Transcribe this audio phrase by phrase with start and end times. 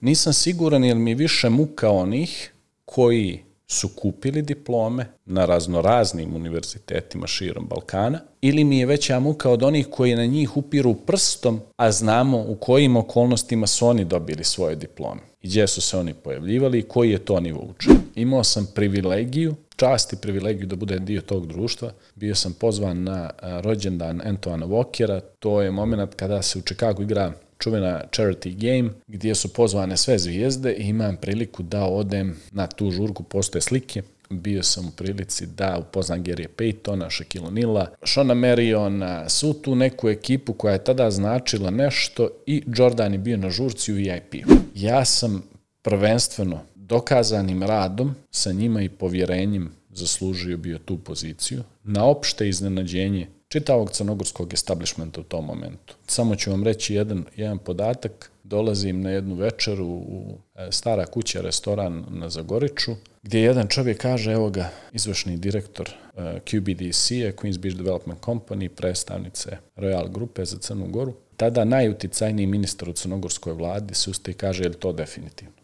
[0.00, 2.52] Nisam siguran jer mi više muka onih
[2.84, 9.62] koji su kupili diplome na raznoraznim univerzitetima širom Balkana ili mi je veća muka od
[9.62, 14.76] onih koji na njih upiru prstom, a znamo u kojim okolnostima su oni dobili svoje
[14.76, 17.98] diplome i gdje su se oni pojavljivali i koji je to nivo učenja.
[18.14, 21.92] Imao sam privilegiju, čast i privilegiju da budem dio tog društva.
[22.14, 25.20] Bio sam pozvan na rođendan Antoana Walkera.
[25.38, 30.18] To je moment kada se u Chicago igra čuvena charity game gdje su pozvane sve
[30.18, 35.46] zvijezde i imam priliku da odem na tu žurku, postoje slike, bio sam u prilici
[35.46, 41.10] da upoznam Gary Paytona, Shaquille O'Neala, Shona Mariona, svu tu neku ekipu koja je tada
[41.10, 44.34] značila nešto i Jordan je bio na žurci u VIP.
[44.74, 45.42] Ja sam
[45.82, 51.62] prvenstveno dokazanim radom sa njima i povjerenjem zaslužio bio tu poziciju.
[51.84, 55.94] Na opšte iznenađenje čitavog crnogorskog establishmenta u tom momentu.
[56.06, 58.30] Samo ću vam reći jedan, jedan podatak.
[58.44, 62.92] Dolazim na jednu večeru u e, stara kuća, restoran na Zagoriču,
[63.22, 69.56] gdje jedan čovjek kaže, evo ga, izvršni direktor uh, QBDC-a, Queens Beach Development Company, predstavnice
[69.76, 71.14] Royal Grupe za Crnu Goru.
[71.36, 75.54] Tada najuticajniji ministar u crnogorskoj vladi se uste i kaže, je li to definitivno?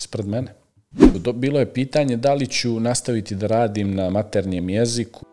[0.00, 0.54] Ispred mene.
[1.34, 5.24] Bilo je pitanje da li ću nastaviti da radim na maternjem jeziku,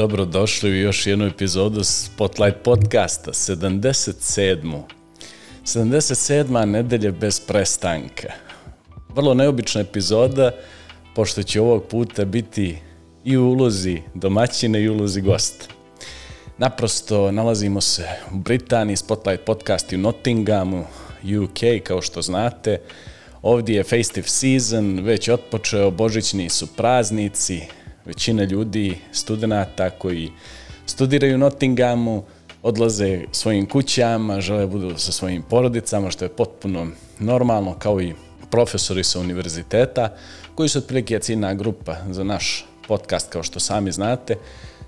[0.00, 4.82] Dobrodošli u još jednu epizodu Spotlight podcasta, 77.
[5.64, 6.64] 77.
[6.64, 8.32] nedelje bez prestanka.
[9.14, 10.50] Vrlo neobična epizoda,
[11.14, 12.78] pošto će ovog puta biti
[13.24, 15.66] i u ulozi domaćine i u ulozi gosta.
[16.58, 20.84] Naprosto nalazimo se u Britaniji, Spotlight podcast u Nottinghamu,
[21.44, 22.80] UK, kao što znate.
[23.42, 27.60] Ovdje je festive season, već otpočeo, božićni su praznici,
[28.04, 30.30] većina ljudi, studenta koji
[30.86, 32.24] studiraju u Nottinghamu,
[32.62, 36.86] odlaze svojim kućama, žele budu sa svojim porodicama, što je potpuno
[37.18, 38.14] normalno, kao i
[38.50, 40.08] profesori sa univerziteta,
[40.54, 44.36] koji su otprilike ciljna grupa za naš podcast, kao što sami znate.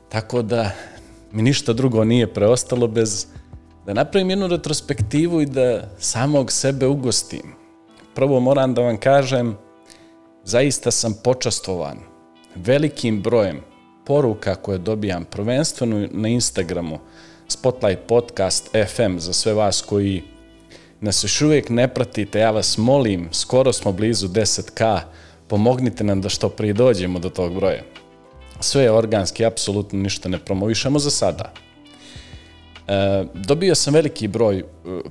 [0.09, 0.71] Tako da
[1.33, 3.27] mi ništa drugo nije preostalo bez
[3.87, 7.55] da napravim jednu retrospektivu i da samog sebe ugostim.
[8.15, 9.57] Prvo moram da vam kažem,
[10.45, 12.12] zaista sam počastovan
[12.55, 13.61] velikim brojem
[14.07, 16.99] poruka koje dobijam prvenstveno na Instagramu
[17.49, 20.23] Spotlight Podcast FM za sve vas koji
[21.01, 25.01] nas još uvijek ne pratite, ja vas molim, skoro smo blizu 10k,
[25.49, 27.83] pomognite nam da što prije dođemo do tog broja.
[28.61, 31.53] Sve je organski, apsolutno ništa ne promovišemo za sada.
[32.89, 34.65] E, dobio sam veliki broj e,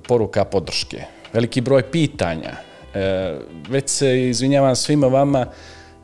[0.08, 1.04] poruka podrške,
[1.34, 2.52] veliki broj pitanja.
[2.94, 3.36] E,
[3.70, 5.46] već se izvinjavam svima vama,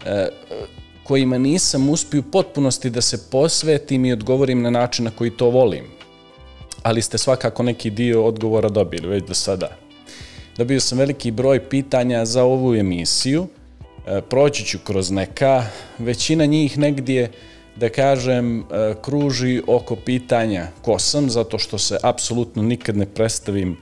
[0.06, 0.28] e,
[1.08, 5.86] kojima nisam uspio potpunosti da se posvetim i odgovorim na način na koji to volim.
[6.84, 9.78] Ali ste svakako neki dio odgovora dobili već do sada.
[10.58, 13.48] Dobio sam veliki broj pitanja za ovu emisiju,
[14.08, 15.64] e, proći ću kroz neka,
[15.98, 17.32] većina njih negdje,
[17.76, 18.64] da kažem, e,
[19.02, 23.78] kruži oko pitanja ko sam, zato što se apsolutno nikad ne predstavim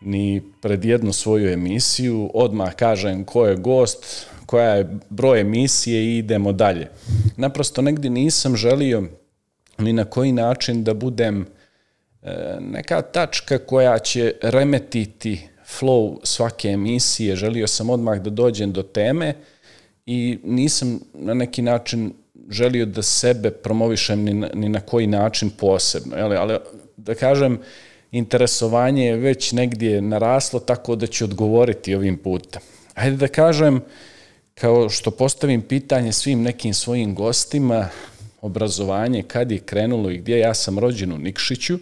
[0.00, 6.18] ni pred jednu svoju emisiju, odmah kažem ko je gost, koja je broj emisije i
[6.18, 6.88] idemo dalje.
[7.36, 9.02] Naprosto negdje nisam želio
[9.78, 11.46] ni na koji način da budem
[12.22, 15.48] e, neka tačka koja će remetiti
[15.80, 17.36] flow svake emisije.
[17.36, 19.34] Želio sam odmah da dođem do teme
[20.06, 22.12] i nisam na neki način
[22.50, 26.16] želio da sebe promovišem ni na, ni na koji način posebno.
[26.16, 26.32] Jel?
[26.38, 26.58] Ali
[26.96, 27.58] da kažem,
[28.12, 32.62] interesovanje je već negdje naraslo tako da ću odgovoriti ovim putem.
[32.94, 33.80] Ajde da kažem,
[34.54, 37.88] kao što postavim pitanje svim nekim svojim gostima,
[38.40, 41.74] obrazovanje, kad je krenulo i gdje, ja sam rođen u Nikšiću,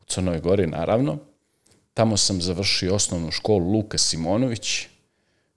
[0.00, 1.18] u Crnoj Gori naravno,
[1.94, 4.86] tamo sam završio osnovnu školu Luka Simonović,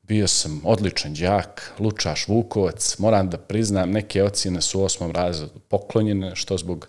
[0.03, 5.59] bio sam odličan đak, Lučaš Vukovac, moram da priznam, neke ocjene su u osmom razredu
[5.59, 6.88] poklonjene, što zbog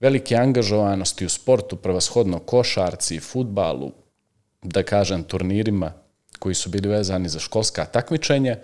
[0.00, 3.92] velike angažovanosti u sportu, prvashodno košarci, futbalu,
[4.62, 5.92] da kažem turnirima,
[6.38, 8.56] koji su bili vezani za školska takmičenja,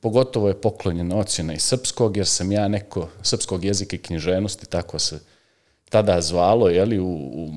[0.00, 4.98] pogotovo je poklonjena ocjena i srpskog, jer sam ja neko srpskog jezika i književnosti, tako
[4.98, 5.20] se
[5.88, 7.50] tada zvalo, jeli, u, u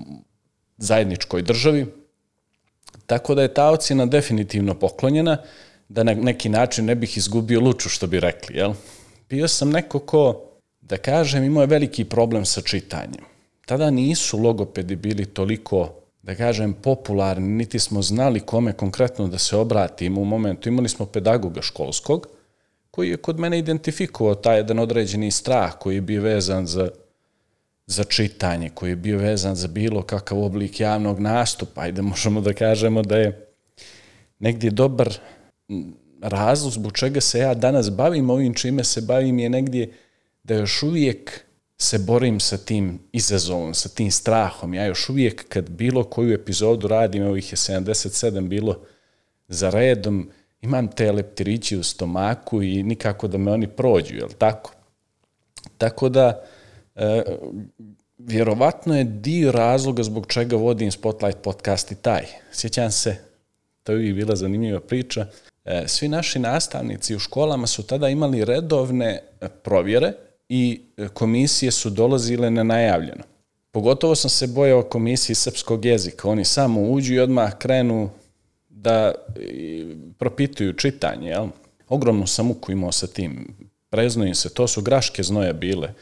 [0.77, 1.85] zajedničkoj državi.
[3.05, 5.37] Tako da je ta ocjena definitivno poklonjena,
[5.89, 8.73] da na neki način ne bih izgubio luču, što bi rekli, jel?
[9.29, 10.41] Bio sam neko ko,
[10.81, 13.23] da kažem, imao je veliki problem sa čitanjem.
[13.65, 19.55] Tada nisu logopedi bili toliko da kažem, popularni, niti smo znali kome konkretno da se
[19.55, 20.69] obratimo u momentu.
[20.69, 22.27] Imali smo pedagoga školskog,
[22.91, 26.89] koji je kod mene identifikovao taj jedan određeni strah koji je bio vezan za,
[27.87, 31.81] za čitanje, koji je bio vezan za bilo kakav oblik javnog nastupa.
[31.81, 33.47] Ajde, možemo da kažemo da je
[34.39, 35.09] negdje dobar
[36.21, 39.91] razlog zbog čega se ja danas bavim ovim čime se bavim je negdje
[40.43, 41.42] da još uvijek
[41.77, 44.73] se borim sa tim izazovom, sa tim strahom.
[44.73, 48.79] Ja još uvijek kad bilo koju epizodu radim, ovih je 77 bilo
[49.47, 50.29] za redom,
[50.61, 54.73] imam te leptirići u stomaku i nikako da me oni prođu, jel tako?
[55.77, 56.43] Tako da,
[56.95, 57.23] e,
[58.17, 62.25] vjerovatno je dio razloga zbog čega vodim Spotlight podcast i taj.
[62.51, 63.15] Sjećam se,
[63.83, 65.27] to je bila zanimljiva priča,
[65.65, 69.19] e, svi naši nastavnici u školama su tada imali redovne
[69.63, 70.13] provjere
[70.49, 70.81] i
[71.13, 73.23] komisije su dolazile nenajavljeno.
[73.71, 76.29] Pogotovo sam se bojao komisiji srpskog jezika.
[76.29, 78.09] Oni samo uđu i odmah krenu
[78.69, 79.13] da
[80.17, 81.29] propituju čitanje.
[81.29, 81.47] Jel?
[81.89, 83.55] Ogromnu sam muku imao sa tim.
[83.89, 85.93] Preznojim se, to su graške znoje bile.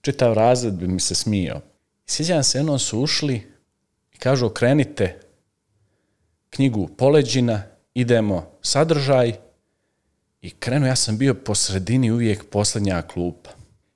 [0.00, 1.60] Čitav razred bi mi se smijao.
[2.06, 3.42] Sjećam se, jednom su ušli
[4.14, 5.20] i kažu okrenite
[6.50, 7.62] knjigu Poleđina,
[7.94, 9.32] idemo sadržaj
[10.42, 13.50] i krenu, ja sam bio po sredini uvijek posljednja klupa.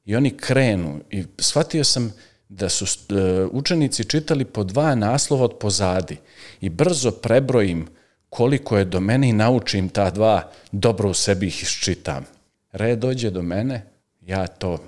[0.05, 2.13] I oni krenu i shvatio sam
[2.49, 3.19] da su uh,
[3.53, 6.17] učenici čitali po dva naslova od pozadi
[6.61, 7.89] i brzo prebrojim
[8.29, 12.25] koliko je do mene i naučim ta dva, dobro u sebi ih iščitam.
[12.73, 13.87] Red dođe do mene,
[14.21, 14.79] ja to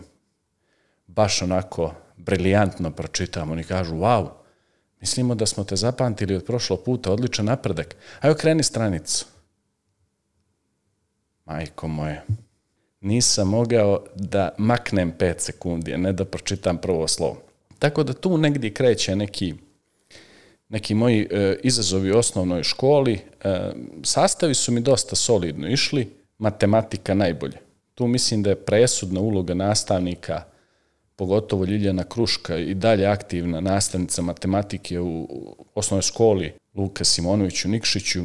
[1.07, 3.51] baš onako briljantno pročitam.
[3.51, 4.29] Oni kažu, wow,
[5.01, 7.97] mislimo da smo te zapamtili od prošlog puta, odličan napredak.
[8.21, 9.27] Ajde, kreni stranicu.
[11.45, 12.23] Majko moje,
[13.05, 17.43] nisam mogao da maknem 5 sekundi, a ne da pročitam prvo slovo.
[17.79, 19.55] Tako da tu negdje kreće neki,
[20.69, 23.21] neki moji e, izazovi u osnovnoj školi.
[23.45, 23.73] E,
[24.03, 27.57] sastavi su mi dosta solidno išli, matematika najbolje.
[27.95, 30.43] Tu mislim da je presudna uloga nastavnika,
[31.17, 35.29] pogotovo Ljiljana Kruška i dalje aktivna nastavnica matematike u
[35.75, 38.23] osnovnoj školi Luka Simonoviću Nikšiću.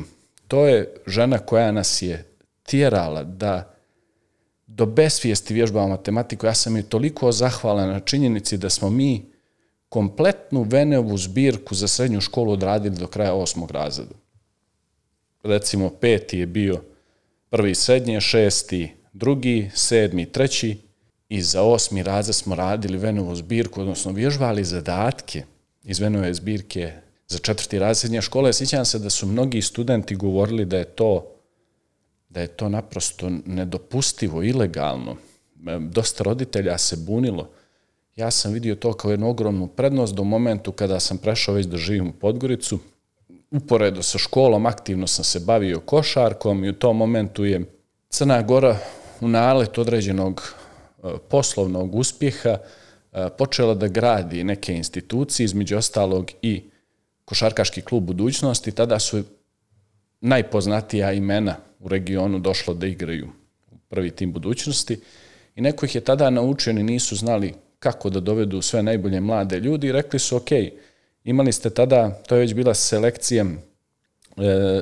[0.47, 2.25] To je žena koja nas je
[2.63, 3.78] tjerala da
[4.69, 6.45] do besvijesti vježbao matematiku.
[6.45, 9.25] Ja sam joj toliko zahvalan na činjenici da smo mi
[9.89, 14.15] kompletnu Veneovu zbirku za srednju školu odradili do kraja osmog razreda.
[15.43, 16.81] Recimo, peti je bio
[17.49, 20.77] prvi srednje, šesti drugi, sedmi treći
[21.29, 25.43] i za osmi razred smo radili Venovu zbirku, odnosno vježbali zadatke
[25.83, 26.93] iz Venove zbirke
[27.27, 28.53] za četvrti razred srednje škole.
[28.53, 31.38] Sjećam se da su mnogi studenti govorili da je to
[32.29, 35.15] da je to naprosto nedopustivo, ilegalno.
[35.79, 37.49] Dosta roditelja se bunilo.
[38.15, 41.77] Ja sam vidio to kao jednu ogromnu prednost do momentu kada sam prešao već da
[41.77, 42.79] živim u Podgoricu.
[43.51, 47.65] Uporedo sa školom aktivno sam se bavio košarkom i u tom momentu je
[48.09, 48.77] Crna Gora
[49.21, 50.53] u nalet određenog
[51.03, 56.63] e, poslovnog uspjeha e, počela da gradi neke institucije, između ostalog i
[57.25, 58.71] košarkaški klub budućnosti.
[58.71, 59.23] Tada su
[60.21, 63.27] najpoznatija imena u regionu došlo da igraju
[63.89, 64.99] prvi tim budućnosti
[65.55, 69.59] i neko ih je tada naučio, oni nisu znali kako da dovedu sve najbolje mlade
[69.59, 70.49] ljudi i rekli su, ok,
[71.23, 74.81] imali ste tada, to je već bila selekcija e,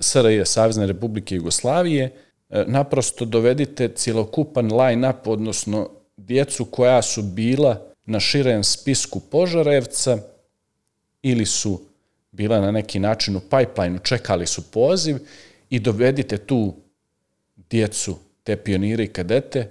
[0.00, 2.10] SRJ, Savezne republike Jugoslavije,
[2.50, 10.18] e, naprosto dovedite cijelokupan line-up, odnosno djecu koja su bila na širem spisku Požarevca
[11.22, 11.80] ili su
[12.32, 15.18] bila na neki način u pipeline, čekali su poziv
[15.74, 16.74] i dovedite tu
[17.70, 19.70] djecu, te pionire i kadete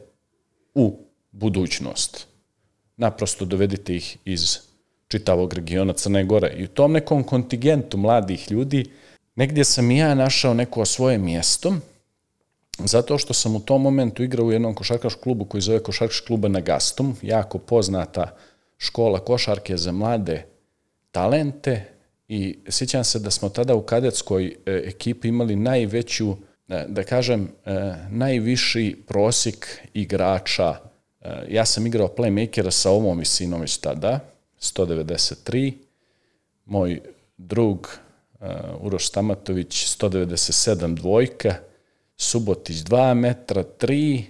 [0.75, 0.99] u
[1.31, 2.27] budućnost.
[2.97, 4.57] Naprosto dovedite ih iz
[5.07, 6.53] čitavog regiona Crne Gore.
[6.57, 8.85] I u tom nekom kontingentu mladih ljudi
[9.35, 11.75] negdje sam i ja našao neko svoje mjesto,
[12.79, 16.47] zato što sam u tom momentu igrao u jednom košarkaškom klubu koji zove Košarkaški kluba
[16.47, 18.35] na Gastom, jako poznata
[18.77, 20.45] škola košarke za mlade
[21.11, 21.92] talente,
[22.33, 26.35] i sjećam se da smo tada u kadetskoj e, ekipi imali najveću,
[26.67, 30.75] e, da kažem, e, najviši prosjek igrača.
[31.49, 34.19] Ja sam igrao playmakera sa ovom visinom već tada,
[34.61, 35.73] 193.
[36.65, 37.01] Moj
[37.37, 37.89] drug
[38.81, 41.55] Uroš Stamatović 197 dvojka,
[42.17, 44.23] Subotić 2 metra 3,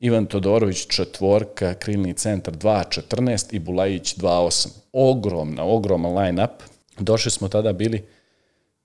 [0.00, 4.68] Ivan Todorović četvorka, krilni centar 2.14 i Bulajić 2.8.
[4.92, 8.04] Ogromna, ogroman line-up Došli smo tada bili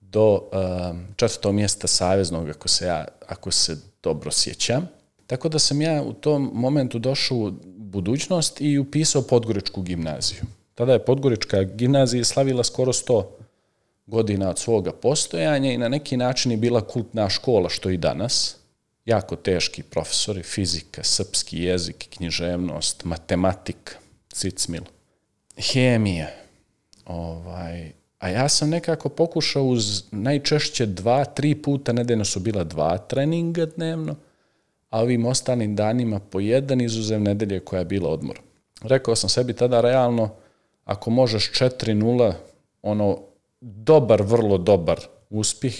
[0.01, 0.41] do uh,
[1.15, 4.89] četvrtog mjesta saveznog, ako se, ja, ako se dobro sjećam.
[5.27, 10.41] Tako da sam ja u tom momentu došao u budućnost i upisao Podgoričku gimnaziju.
[10.75, 13.23] Tada je Podgorička gimnazija slavila skoro 100
[14.05, 18.57] godina od svoga postojanja i na neki način je bila kultna škola, što i danas.
[19.05, 23.93] jako teški profesori, fizika, srpski jezik, književnost, matematika,
[24.33, 24.83] cicmil,
[25.57, 26.27] hemija.
[27.05, 27.91] Ovaj,
[28.21, 33.65] a ja sam nekako pokušao uz najčešće dva, tri puta nedeljno su bila dva treninga
[33.65, 34.15] dnevno,
[34.89, 38.39] a ovim ostalim danima po jedan izuzev nedelje koja je bila odmor.
[38.81, 40.29] Rekao sam sebi tada realno,
[40.85, 42.33] ako možeš 4-0,
[42.81, 43.19] ono,
[43.61, 44.99] dobar, vrlo dobar
[45.29, 45.75] uspjeh,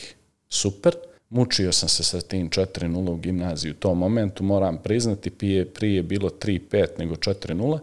[0.49, 0.95] super.
[1.29, 5.95] Mučio sam se sa tim 4-0 u gimnaziju u tom momentu, moram priznati, prije, prije
[5.95, 7.79] je bilo 3-5 nego 4-0.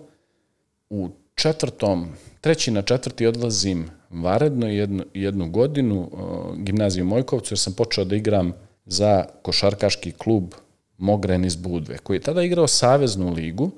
[0.91, 2.09] U četvrtom,
[2.41, 6.11] treći na četvrti odlazim varedno jednu, jednu godinu
[6.57, 8.53] gimnaziju Mojkovcu jer sam počeo da igram
[8.87, 10.55] za košarkaški klub
[10.99, 13.71] Mogren iz Budve, koji je tada igrao Saveznu ligu,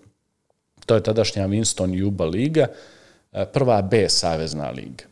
[0.86, 2.66] to je tadašnja Winston Juba liga,
[3.32, 5.04] uh, prva B Savezna liga.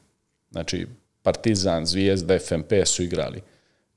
[0.51, 0.87] Znači,
[1.23, 3.41] Partizan, Zvijezda, FNP su igrali.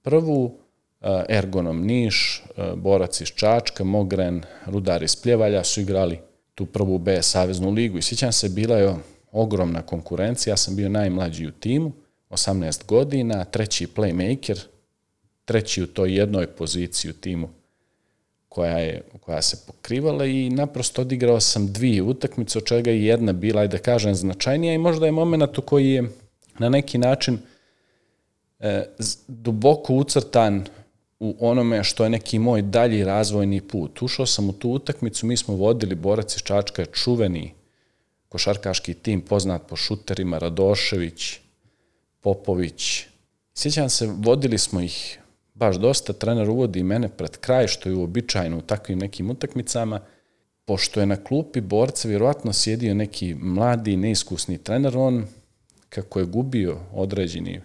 [0.02, 2.44] Prvu, uh, Ergonom Niš,
[2.76, 6.20] Borac iz Čačka, Mogren, Rudar iz Pljevalja su igrali
[6.56, 7.98] tu prvu B Saveznu ligu.
[7.98, 8.96] I sjećam se, bila je
[9.32, 11.92] ogromna konkurencija, ja sam bio najmlađi u timu,
[12.30, 14.60] 18 godina, treći playmaker,
[15.46, 17.50] treći u toj jednoj poziciji u timu
[18.50, 23.34] koja, je, koja se pokrivala i naprosto odigrao sam dvije utakmice, od čega je jedna
[23.34, 26.10] bila, da kažem, značajnija i možda je moment u koji je
[26.60, 27.38] na neki način
[28.60, 28.86] e,
[29.28, 30.66] duboko ucrtan
[31.20, 34.02] u onome što je neki moj dalji razvojni put.
[34.02, 37.54] Ušao sam u tu utakmicu, mi smo vodili, borac iz Čačka čuveni
[38.32, 41.40] košarkaški tim poznat po šuterima Radošević,
[42.22, 43.06] Popović.
[43.54, 45.20] Sjećam se, vodili smo ih
[45.54, 50.00] baš dosta, trener uvodi mene pred kraj, što je uobičajeno u takvim nekim utakmicama,
[50.66, 55.26] pošto je na klupi borca vjerovatno sjedio neki mladi, neiskusni trener, on,
[55.90, 57.62] kako je gubio određeni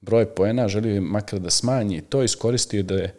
[0.00, 2.00] broj poena, želio je makar da smanji.
[2.00, 3.14] To, iskoristio da je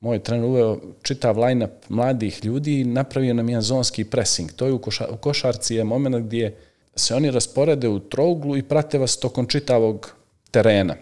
[0.00, 4.52] moj trener uveo čitav line-up mladih ljudi i napravio nam jedan zonski pressing.
[4.52, 6.56] To je u, koša, u košarci je moment gdje
[6.96, 10.14] se oni rasporede u trouglu i prate vas tokom čitavog
[10.50, 10.96] terena.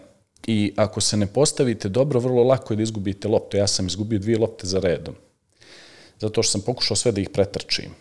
[0.47, 3.57] I ako se ne postavite dobro, vrlo lako je da izgubite loptu.
[3.57, 5.15] Ja sam izgubio dvije lopte za redom.
[6.19, 7.91] Zato što sam pokušao sve da ih pretrčim.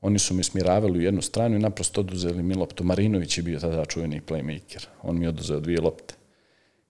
[0.00, 2.84] Oni su mi smiravali u jednu stranu i naprosto oduzeli mi loptu.
[2.84, 4.86] Marinović je bio tada čuveni playmaker.
[5.02, 6.14] On mi oduzeo dvije lopte.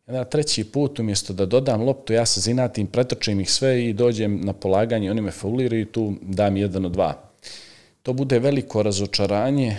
[0.06, 4.40] Na treći put, umjesto da dodam loptu, ja se zinatim, pretočim ih sve i dođem
[4.40, 7.30] na polaganje, oni me fauliraju i tu dam jedan od dva.
[8.02, 9.76] To bude veliko razočaranje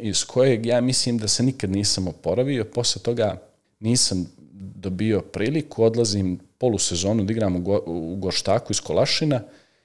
[0.00, 2.64] iz kojeg ja mislim da se nikad nisam oporavio.
[2.64, 3.42] Posle toga
[3.80, 9.42] nisam dobio priliku, odlazim polusezonu da igram u, go, u Gorštaku iz Kolašina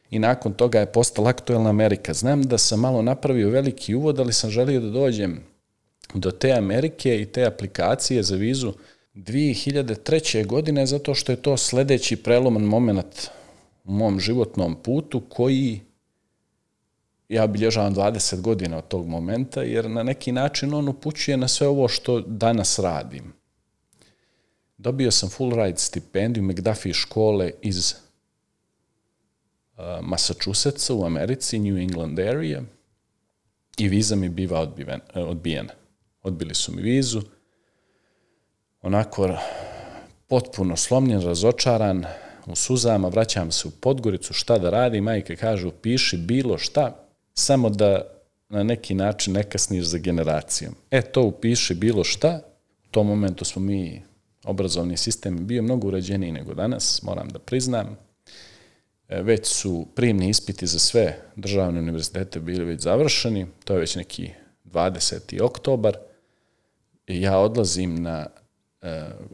[0.10, 2.14] i nakon toga je postala aktuelna Amerika.
[2.14, 5.44] Znam da sam malo napravio veliki uvod, ali sam želio da dođem
[6.14, 8.74] do te Amerike i te aplikacije za vizu
[9.16, 10.46] 2003.
[10.46, 13.30] godine zato što je to sledeći preloman moment
[13.84, 15.80] u mom životnom putu koji
[17.30, 21.68] ja obilježavam 20 godina od tog momenta, jer na neki način on upućuje na sve
[21.68, 23.34] ovo što danas radim.
[24.78, 27.94] Dobio sam full ride stipendiju McDuffie škole iz
[29.78, 32.64] uh, Massachusettsa u Americi, New England area,
[33.78, 34.74] i viza mi biva
[35.14, 35.74] odbijena.
[36.24, 37.22] Odbili su mi vizu,
[38.86, 39.38] onako
[40.28, 42.06] potpuno slomljen, razočaran,
[42.46, 47.70] u suzama, vraćam se u Podgoricu, šta da radi, majke kažu, piši bilo šta, samo
[47.70, 48.02] da
[48.50, 50.76] na neki način ne kasniš za generacijom.
[50.92, 52.42] E, to upiši bilo šta,
[52.86, 54.02] u tom momentu smo mi,
[54.44, 57.98] obrazovni sistem bio mnogo uređeniji nego danas, moram da priznam.
[59.10, 63.96] E, već su primni ispiti za sve državne univerzitete bili već završeni, to je već
[63.96, 64.30] neki
[64.66, 65.42] 20.
[65.42, 65.98] oktobar.
[67.08, 68.28] Ja odlazim na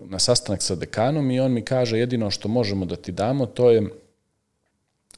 [0.09, 3.71] na sastanak sa dekanom i on mi kaže jedino što možemo da ti damo to
[3.71, 3.89] je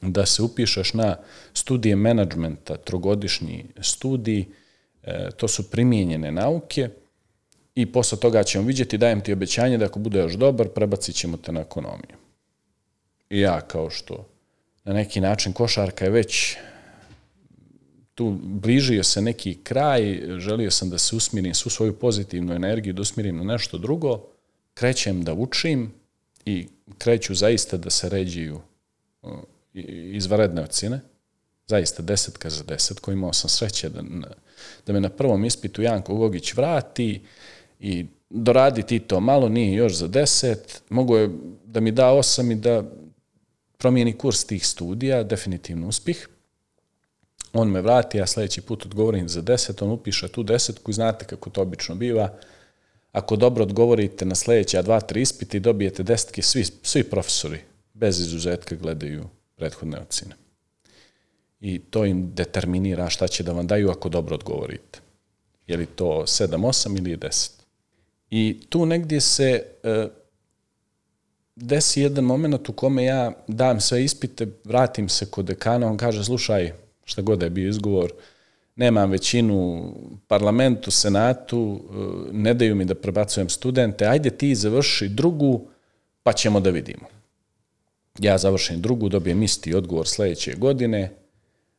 [0.01, 1.15] da se upišeš na
[1.53, 4.45] studije menadžmenta, trogodišnji studij,
[5.03, 6.89] e, to su primijenjene nauke
[7.75, 11.37] i posle toga ćemo vidjeti, dajem ti obećanje da ako bude još dobar, prebacit ćemo
[11.37, 12.17] te na ekonomiju.
[13.29, 14.27] I ja kao što
[14.83, 16.57] na neki način košarka je već
[18.15, 23.01] tu bližio se neki kraj, želio sam da se usmirim svu svoju pozitivnu energiju, da
[23.01, 24.27] usmirim na nešto drugo,
[24.73, 25.93] krećem da učim
[26.45, 26.67] i
[26.97, 28.61] kreću zaista da se ređiju
[30.13, 30.99] izvaredne ocine,
[31.67, 34.01] zaista desetka za deset, koji imao sam sreće da,
[34.85, 37.21] da me na prvom ispitu Janko Gogić vrati
[37.79, 39.19] i doradi ti to.
[39.19, 41.29] Malo, nije još za deset, mogu je
[41.65, 42.83] da mi da osam i da
[43.77, 46.29] promijeni kurs tih studija, definitivno uspih
[47.53, 51.25] on me vrati, ja sledeći put odgovorim za 10, on upiše tu desetku i znate
[51.25, 52.33] kako to obično biva.
[53.11, 57.59] Ako dobro odgovorite na sledeća dva, tri ispita i dobijete desetke, svi, svi profesori
[57.93, 59.23] bez izuzetka gledaju
[59.55, 60.35] prethodne ocene.
[61.61, 64.99] I to im determinira šta će da vam daju ako dobro odgovorite.
[65.67, 67.51] Je li to 7, 8 ili 10.
[68.29, 70.07] I tu negdje se e,
[71.55, 76.23] desi jedan moment u kome ja dam sve ispite, vratim se kod dekana, on kaže,
[76.23, 76.73] slušaj,
[77.05, 78.11] šta god da je bio izgovor,
[78.75, 79.93] nemam većinu
[80.27, 85.67] parlamentu, senatu, e, ne daju mi da prebacujem studente, ajde ti završi drugu,
[86.23, 87.05] pa ćemo da vidimo.
[88.19, 91.11] Ja završim drugu, dobijem isti odgovor sledeće godine,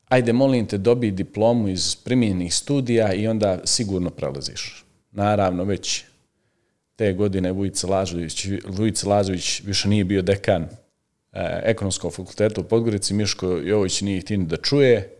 [0.09, 4.85] ajde molim te dobij diplomu iz primjenjenih studija i onda sigurno prelaziš.
[5.13, 6.05] Naravno, već
[6.97, 10.69] te godine Vujica Lazović, Vujica Lazović više nije bio dekan
[11.63, 15.17] ekonomskog fakulteta u Podgorici, Miško Jović nije htio da čuje.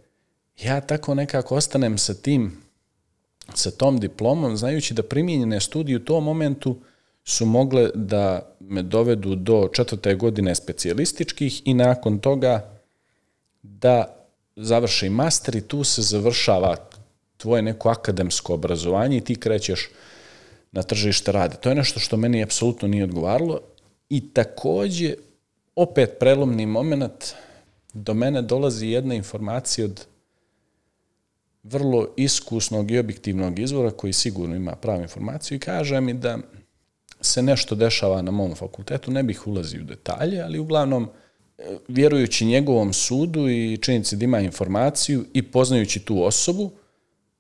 [0.63, 2.63] Ja tako nekako ostanem sa tim,
[3.55, 6.77] sa tom diplomom, znajući da primjenjene studije u tom momentu
[7.25, 12.81] su mogle da me dovedu do četvrte godine specijalističkih i nakon toga
[13.63, 16.77] da završi master i tu se završava
[17.37, 19.89] tvoje neko akademsko obrazovanje i ti krećeš
[20.73, 21.57] na tržište rade.
[21.61, 23.61] To je nešto što meni apsolutno nije odgovaralo
[24.09, 25.15] i takođe
[25.77, 27.35] opet prelomni moment
[27.93, 30.07] do mene dolazi jedna informacija od
[31.63, 36.39] vrlo iskusnog i objektivnog izvora koji sigurno ima pravu informaciju i kaže mi da
[37.21, 41.09] se nešto dešava na mom fakultetu, ne bih ulazio u detalje, ali uglavnom
[41.89, 46.71] vjerujući njegovom sudu i činjenici da ima informaciju i poznajući tu osobu,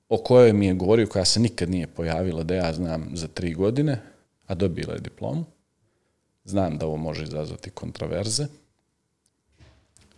[0.08, 3.54] o kojoj mi je govorio, koja se nikad nije pojavila da ja znam za tri
[3.54, 4.00] godine,
[4.46, 5.44] a dobila je diplomu.
[6.44, 8.46] Znam da ovo može izazvati kontraverze.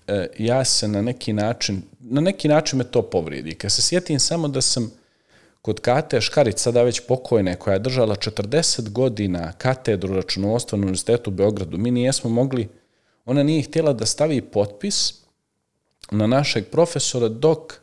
[0.06, 3.54] E, ja se na neki način, na neki način me to povridi.
[3.54, 4.90] Kad se sjetim samo da sam
[5.62, 11.30] kod Kate Škarić, sada već pokojne, koja je držala 40 godina katedru računovodstva na Univerzitetu
[11.30, 12.68] u Beogradu, mi nijesmo mogli,
[13.24, 15.14] ona nije htjela da stavi potpis
[16.10, 17.74] na našeg profesora dok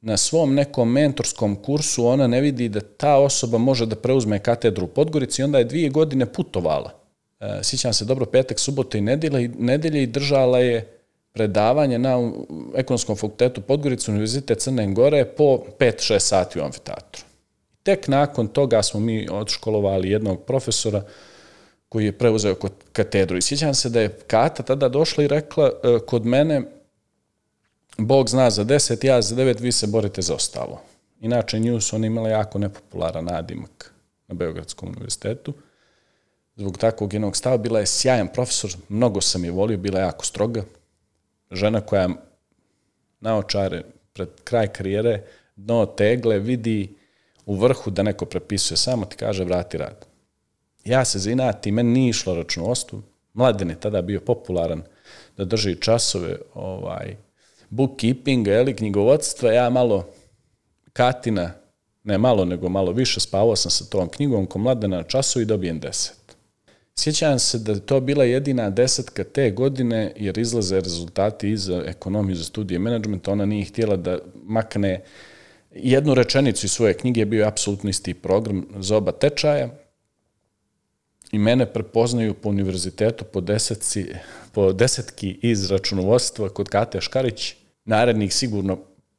[0.00, 4.84] na svom nekom mentorskom kursu ona ne vidi da ta osoba može da preuzme katedru
[4.84, 6.95] u Podgorici i onda je dvije godine putovala.
[7.62, 10.96] Sjećam se dobro, petak, subota i nedelje, i nedelje i držala je
[11.32, 12.32] predavanje na
[12.74, 17.22] ekonomskom fakultetu Podgoricu Univerzitet Crne Gore po 5-6 sati u amfiteatru.
[17.82, 21.02] Tek nakon toga smo mi odškolovali jednog profesora
[21.88, 22.56] koji je preuzeo
[22.92, 23.36] katedru.
[23.36, 26.62] I sjećam se da je Kata tada došla i rekla e, kod mene
[27.98, 30.80] Bog zna za 10, ja za 9, vi se borite za ostalo.
[31.20, 33.92] Inače, nju su oni imali jako nepopularan nadimak
[34.28, 35.52] na Beogradskom univerzitetu.
[36.56, 40.24] Zbog takvog jednog stava bila je sjajan profesor, mnogo sam je volio, bila je jako
[40.24, 40.64] stroga.
[41.50, 42.08] Žena koja
[43.20, 45.22] na očare pred kraj karijere
[45.56, 46.94] dno tegle vidi
[47.46, 50.06] u vrhu da neko prepisuje, samo ti kaže vrati rad.
[50.84, 53.02] Ja se zinati, meni nije išlo računovodstvo.
[53.32, 54.82] Mladen je tada bio popularan
[55.36, 57.16] da drži časove ovaj,
[57.70, 60.08] bookkeepinga, eli, knjigovodstva, ja malo
[60.92, 61.50] katina,
[62.04, 65.44] ne malo, nego malo više, spavao sam sa tom knjigom ko mladena na času i
[65.44, 66.25] dobijem deset.
[66.98, 72.44] Sjećam se da to bila jedina desetka te godine, jer izlaze rezultati iz ekonomiju za
[72.44, 75.02] studije menadžmenta, ona nije htjela da makne
[75.70, 79.68] jednu rečenicu iz svoje knjige, bio je apsolutno isti program za oba tečaja,
[81.32, 84.06] i mene prepoznaju po univerzitetu po desetci,
[84.52, 87.54] po desetki iz računovodstva kod Kate Škarić,
[87.84, 88.78] narednih sigurno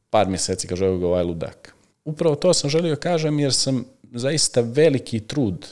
[0.09, 1.73] par mjeseci, kaže evo ga ovaj ludak.
[2.05, 5.67] Upravo to sam želio kažem jer sam zaista veliki trud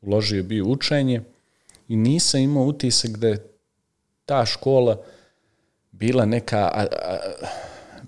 [0.00, 1.22] uložio bio učenje
[1.90, 3.52] i nisam imao utisak da je
[4.26, 5.02] ta škola
[5.92, 7.18] bila neka a, a,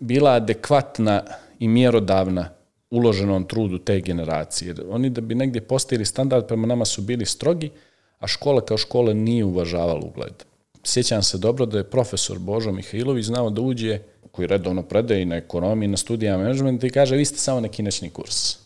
[0.00, 1.22] bila adekvatna
[1.58, 2.48] i mjerodavna
[2.90, 4.68] uloženom trudu te generacije.
[4.68, 7.70] Jer oni da bi negdje postavili standard prema nama su bili strogi,
[8.18, 10.44] a škola kao škola nije uvažavala ugled.
[10.84, 13.98] Sjećam se dobro da je profesor Božo Mihajlović znao da uđe,
[14.32, 18.10] koji redovno predaje na ekonomiji, na studijama menadžmenta i kaže vi ste samo neki nećni
[18.10, 18.56] kurs.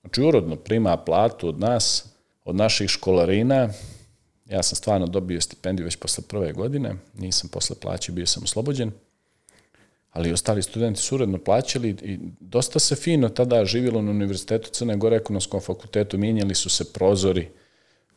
[0.00, 2.06] Znači urodno prima platu od nas,
[2.44, 3.68] od naših školarina,
[4.46, 8.92] ja sam stvarno dobio stipendiju već posle prve godine, nisam posle plaće, bio sam oslobođen,
[10.10, 14.96] ali ostali studenti su uredno plaćali i dosta se fino tada živjelo na Univerzitetu Crne
[14.96, 17.48] Gore ekonomskom fakultetu, mijenjali su se prozori,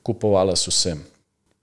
[0.03, 0.95] kupovala su se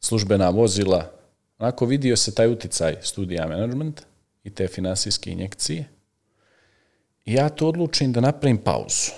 [0.00, 1.10] službena vozila,
[1.58, 4.02] onako vidio se taj uticaj studija management
[4.44, 5.88] i te finansijske injekcije.
[7.24, 9.12] I ja to odlučim da napravim pauzu.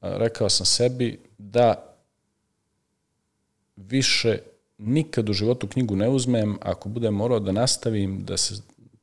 [0.00, 1.89] Rekao sam sebi da
[3.88, 4.38] više
[4.78, 8.54] nikad u životu knjigu ne uzmem ako budem morao da nastavim da se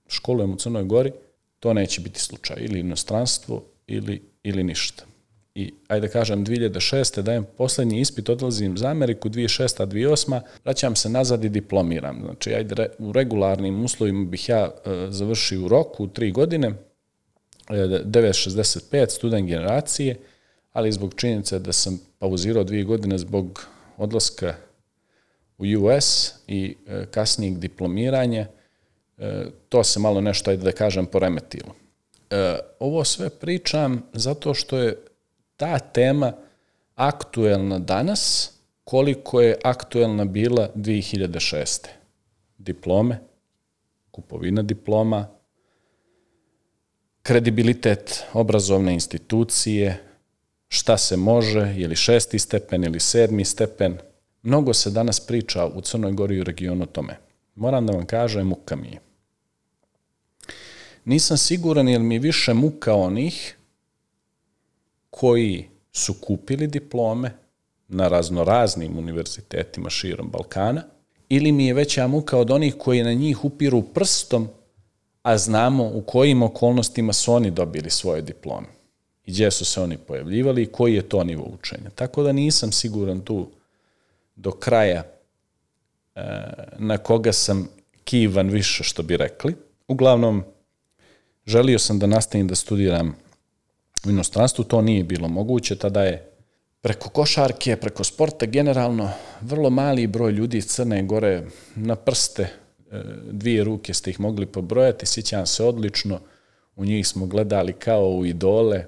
[0.08, 1.12] školujem u Crnoj Gori,
[1.60, 2.58] to neće biti slučaj.
[2.60, 5.04] Ili inostranstvo, ili, ili ništa.
[5.56, 7.22] i, ajde kažem, 2006.
[7.22, 9.86] dajem poslednji ispit, odlazim za Ameriku, 2006.
[9.86, 10.42] 2008.
[10.64, 12.22] Vraćam se nazad i diplomiram.
[12.26, 16.74] Znači, ajde, u regularnim uslovima bih ja uh, završio u roku, tri godine,
[17.70, 20.16] 965, student generacije,
[20.74, 23.66] ali zbog činjenice da sam pauzirao dvije godine zbog
[23.98, 24.56] odlaska
[25.58, 28.48] u US i e, kasnijeg diplomiranja,
[29.18, 31.76] e, to se malo nešto, ajde da kažem, poremetilo.
[32.30, 34.98] E, ovo sve pričam zato što je
[35.58, 36.34] ta tema
[36.96, 38.52] aktuelna danas
[38.84, 41.88] koliko je aktuelna bila 2006.
[42.58, 43.20] Diplome,
[44.12, 45.28] kupovina diploma,
[47.22, 50.04] kredibilitet obrazovne institucije,
[50.68, 53.98] šta se može, je li šesti stepen ili sedmi stepen.
[54.48, 57.18] Mnogo se danas priča u Crnoj Gori i u regionu o tome.
[57.56, 59.00] Moram da vam kažem, muka mi je.
[61.06, 63.58] Nisam siguran je li mi više muka onih
[65.10, 67.32] koji su kupili diplome
[67.88, 70.84] na raznoraznim univerzitetima širom Balkana,
[71.30, 74.48] ili mi je veća muka od onih koji na njih upiru prstom,
[75.22, 78.68] a znamo u kojim okolnostima su oni dobili svoje diplome
[79.26, 81.90] i gdje su se oni pojavljivali i koji je to nivo učenja.
[81.96, 83.48] Tako da nisam siguran tu
[84.38, 86.22] do kraja e,
[86.78, 87.70] na koga sam
[88.04, 89.56] kivan više, što bi rekli.
[89.88, 90.44] Uglavnom,
[91.46, 93.16] želio sam da nastavim da studiram
[94.06, 96.32] u inostranstvu, to nije bilo moguće, tada je
[96.82, 99.10] preko košarke, preko sporta generalno,
[99.42, 101.44] vrlo mali broj ljudi iz Crne Gore
[101.76, 102.50] na prste, e,
[103.32, 106.20] dvije ruke ste ih mogli pobrojati, sjećam se odlično,
[106.76, 108.86] u njih smo gledali kao u idole,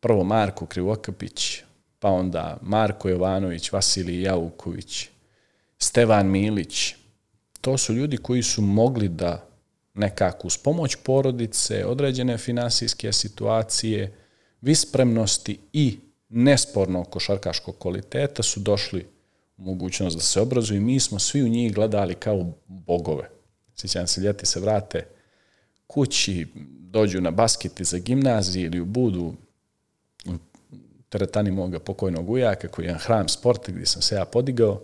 [0.00, 1.62] prvo Marko Krivokapić,
[2.04, 5.08] pa onda Marko Jovanović, Vasilij Javuković,
[5.78, 6.94] Stevan Milić.
[7.60, 9.48] To su ljudi koji su mogli da
[9.94, 14.12] nekako uz pomoć porodice, određene finansijske situacije,
[14.60, 19.06] vispremnosti i nespornog košarkaškog kvaliteta su došli
[19.56, 23.30] u mogućnost da se obrazuju i mi smo svi u njih gledali kao bogove.
[23.76, 25.06] Sjećam se, ljeti se vrate
[25.86, 26.46] kući,
[26.80, 29.34] dođu na basketi za gimnaziju ili u budu
[31.08, 34.80] teretani moga pokojnog ujaka koji je jedan hram sporta gdje sam se ja podigao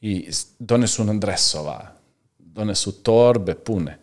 [0.00, 1.86] i donesu nam dresova,
[2.38, 3.98] donesu torbe pune,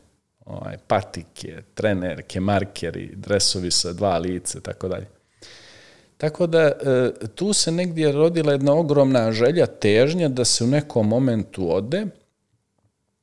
[0.45, 5.07] ovaj, patike, trenerke, markeri, dresovi sa dva lice, tako dalje.
[6.17, 11.07] Tako da e, tu se negdje rodila jedna ogromna želja, težnja da se u nekom
[11.07, 12.05] momentu ode.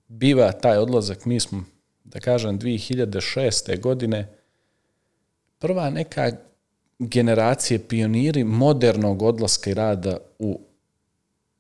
[0.08, 1.64] Biva taj odlazak, mi smo,
[2.04, 3.80] da kažem, 2006.
[3.80, 4.28] godine
[5.58, 6.30] prva neka
[6.98, 10.60] generacije pioniri modernog odlaska i rada u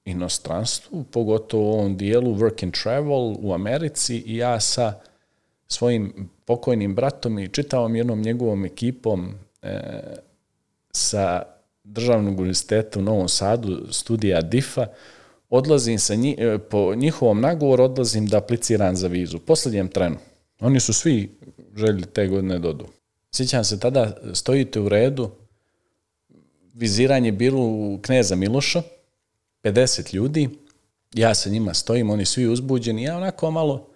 [0.04, 4.94] inostranstvu, pogotovo u ovom dijelu work and travel u Americi i ja sa
[5.68, 9.80] svojim pokojnim bratom i čitavom jednom njegovom ekipom e,
[10.90, 11.42] sa
[11.84, 14.86] Državnog univerziteta u Novom Sadu, studija DIFA,
[15.50, 19.38] odlazim sa nji, e, po njihovom nagovoru odlazim da apliciram za vizu.
[19.38, 20.16] Poslednjem trenu.
[20.60, 21.38] Oni su svi
[21.76, 22.86] željeli te godine dodu.
[23.36, 25.30] Sjećam se, tada stojite u redu,
[26.74, 28.82] viziranje bilo u kneza Miloša,
[29.62, 30.48] 50 ljudi,
[31.14, 33.88] ja sa njima stojim, oni svi uzbuđeni, ja onako malo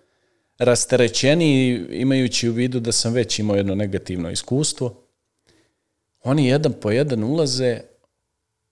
[0.59, 4.95] rasterećeni, imajući u vidu da sam već imao jedno negativno iskustvo.
[6.23, 7.81] Oni jedan po jedan ulaze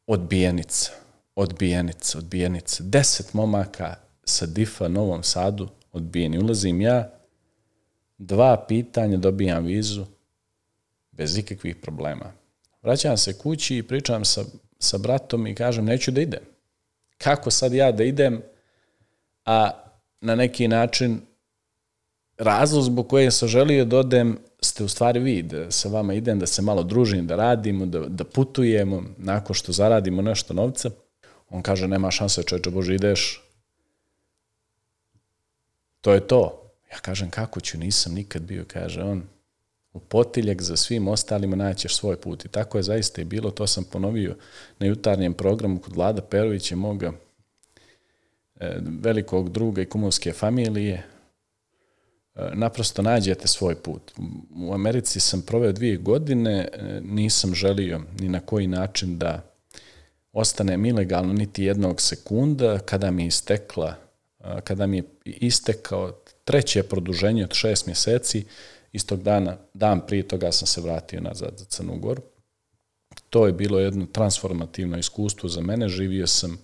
[0.06, 0.92] odbijenica,
[1.34, 2.82] odbijenica, odbijenica.
[2.82, 6.38] Deset momaka sa DIFA Novom Sadu odbijeni.
[6.38, 7.10] Ulazim ja,
[8.18, 10.06] dva pitanja, dobijam vizu,
[11.18, 12.32] bez ikakvih problema.
[12.82, 14.44] Vraćam se kući i pričam sa,
[14.78, 16.42] sa bratom i kažem neću da idem.
[17.18, 18.42] Kako sad ja da idem,
[19.44, 19.70] a
[20.20, 21.20] na neki način
[22.38, 26.38] razlog zbog koje sam želio da odem ste u stvari vi, da sa vama idem,
[26.38, 30.90] da se malo družim, da radimo, da, da putujemo, nakon što zaradimo nešto novca.
[31.50, 33.42] On kaže, nema šanse, čeče Bože, ideš.
[36.00, 36.70] To je to.
[36.92, 39.22] Ja kažem, kako ću, nisam nikad bio, kaže on
[39.98, 42.44] potiljak za svim ostalima naćeš svoj put.
[42.44, 44.36] I tako je zaista i bilo, to sam ponovio
[44.78, 47.12] na jutarnjem programu kod Vlada Perovića, moga
[48.60, 51.02] e, velikog druga i kumovske familije, e,
[52.54, 54.12] naprosto nađete svoj put.
[54.56, 59.42] U Americi sam proveo dvije godine, e, nisam želio ni na koji način da
[60.32, 63.94] ostanem ilegalno niti jednog sekunda, kada mi istekla,
[64.64, 66.12] kada mi je istekao
[66.48, 68.44] treće produženje od šest mjeseci,
[68.98, 72.22] istog dana, dan prije toga sam se vratio nazad za Crnu Goru.
[73.30, 75.88] To je bilo jedno transformativno iskustvo za mene.
[75.88, 76.58] Živio sam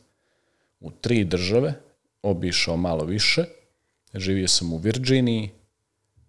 [0.81, 1.75] u tri države,
[2.23, 3.45] obišao malo više.
[4.15, 5.51] Živio sam u Virginiji,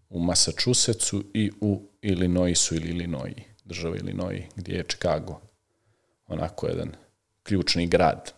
[0.09, 3.43] u Massachusettsu i u Illinoisu ili Illinoisi.
[3.65, 5.39] države Illinois, gdje je Chicago
[6.27, 6.91] onako jedan
[7.43, 8.33] ključni grad.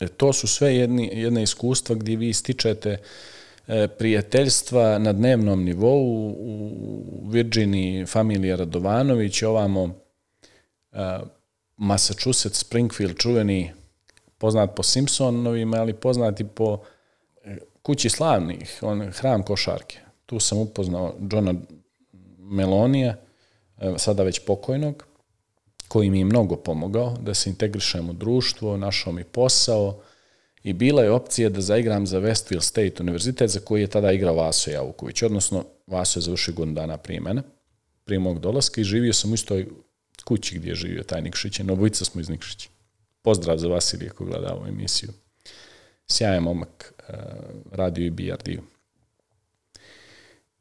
[0.00, 2.98] E, to su sve jedni, jedne iskustva gdje vi stičete e,
[3.98, 9.90] prijateljstva na dnevnom nivou u Virginiji familija Radovanović, ovamo
[10.92, 11.18] e,
[11.76, 13.72] Massachusetts, Springfield, čuveni
[14.38, 16.78] poznat po Simpsonovima, ali poznati po
[17.44, 19.98] e, kući slavnih, on, hram košarke.
[20.26, 21.54] Tu sam upoznao Johna
[22.38, 23.16] Melonija,
[23.78, 25.06] e, sada već pokojnog,
[25.88, 30.00] koji mi je mnogo pomogao da se integrišem u društvo, našao mi posao
[30.66, 34.34] i bila je opcija da zaigram za Westfield State univerzitet za koji je tada igrao
[34.34, 37.42] Vaso Javuković, odnosno Vaso je završio godinu dana prije mene,
[38.04, 39.66] prije mog dolaska i živio sam u istoj
[40.24, 42.68] kući gdje je živio taj Nikšić, no obojica smo iz Nikšića.
[43.22, 45.08] Pozdrav za Vasilije ko gleda ovu emisiju.
[46.06, 47.14] Sjajan momak, uh,
[47.72, 48.62] radio i BRD-u.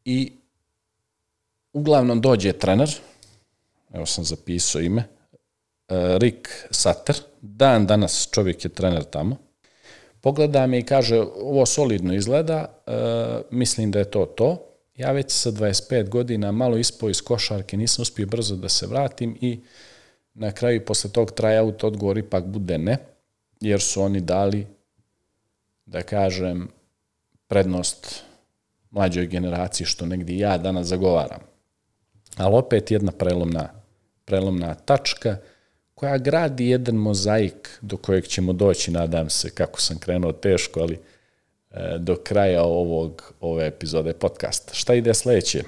[0.05, 0.33] I
[1.73, 2.89] uglavnom dođe trener,
[3.93, 5.03] evo sam zapisao ime,
[5.89, 9.44] uh, Rick Sutter, dan danas čovjek je trener tamo,
[10.25, 12.93] pogleda me i kaže, ovo solidno izgleda, uh,
[13.51, 18.01] mislim da je to to, ja već sa 25 godina malo ispao iz košarke, nisam
[18.01, 19.59] uspio brzo da se vratim i
[20.33, 22.97] na kraju posle tog tryout odgovor ipak bude ne,
[23.61, 24.67] jer su oni dali,
[25.85, 26.67] da kažem,
[27.47, 28.23] prednost
[28.91, 31.41] mlađoj generaciji, što negdje ja danas zagovaram.
[32.37, 33.69] Ali opet jedna prelomna,
[34.25, 35.37] prelomna tačka
[35.95, 40.99] koja gradi jedan mozaik do kojeg ćemo doći, nadam se, kako sam krenuo teško, ali
[41.75, 44.73] E, do kraja ovog, ove epizode podcasta.
[44.73, 45.63] Šta ide sledeće?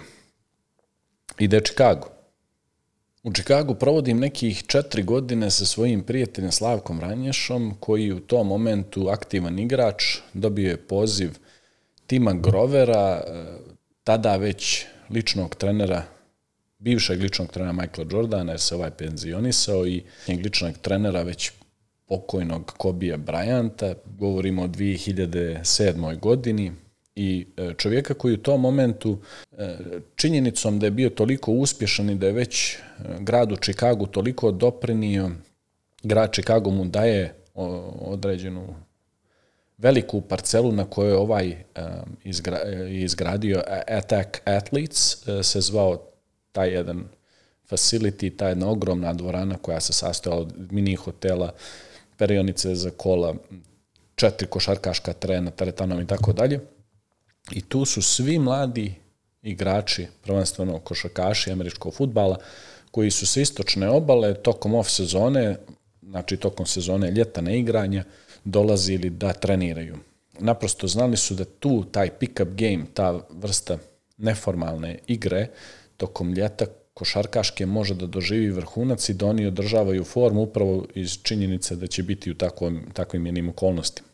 [1.40, 2.08] Ide Chicago.
[3.24, 9.08] U Chicagu provodim nekih četiri godine sa svojim prijateljem Slavkom Ranješom, koji u tom momentu
[9.10, 11.38] aktivan igrač, dobio je poziv
[12.06, 13.46] Tima Grovera, e,
[14.04, 16.04] tada već ličnog trenera,
[16.80, 21.52] bivšeg ličnog trenera Michaela Jordana, jer se ovaj penzionisao i ličnog trenera već
[22.06, 26.20] pokojnog Kobija Bryanta, govorimo o 2007.
[26.20, 26.72] godini,
[27.18, 29.18] i e, čovjeka koji u tom momentu
[29.58, 29.78] e,
[30.16, 32.80] činjenicom da je bio toliko uspješan i da je već e,
[33.20, 35.32] gradu Chicago toliko doprinio,
[36.04, 37.34] grad Chicago mu daje
[38.02, 38.76] određenu
[39.78, 41.56] veliku parcelu na kojoj ovaj
[42.90, 46.07] izgradio Attack Athletes, se zvao
[46.58, 47.04] taj jedan
[47.70, 51.52] facility, ta jedna ogromna dvorana koja se sastojala od mini hotela,
[52.18, 53.36] perionice za kola,
[54.16, 56.60] četiri košarkaška terena, teretanova i tako dalje.
[57.52, 58.94] I tu su svi mladi
[59.42, 62.40] igrači, prvenstveno košarkaši američkog futbala,
[62.92, 65.58] koji su sa istočne obale tokom off sezone,
[66.02, 68.04] znači tokom sezone ljeta na igranja,
[68.44, 69.98] dolazili da treniraju.
[70.40, 73.78] Naprosto znali su da tu taj pick-up game, ta vrsta
[74.18, 75.48] neformalne igre
[75.98, 76.66] tokom ljeta
[76.98, 82.04] košarkaške može da doživi vrhunac i da oni održavaju formu upravo iz činjenice da će
[82.04, 84.08] biti u takvom, takvim jednim okolnostima.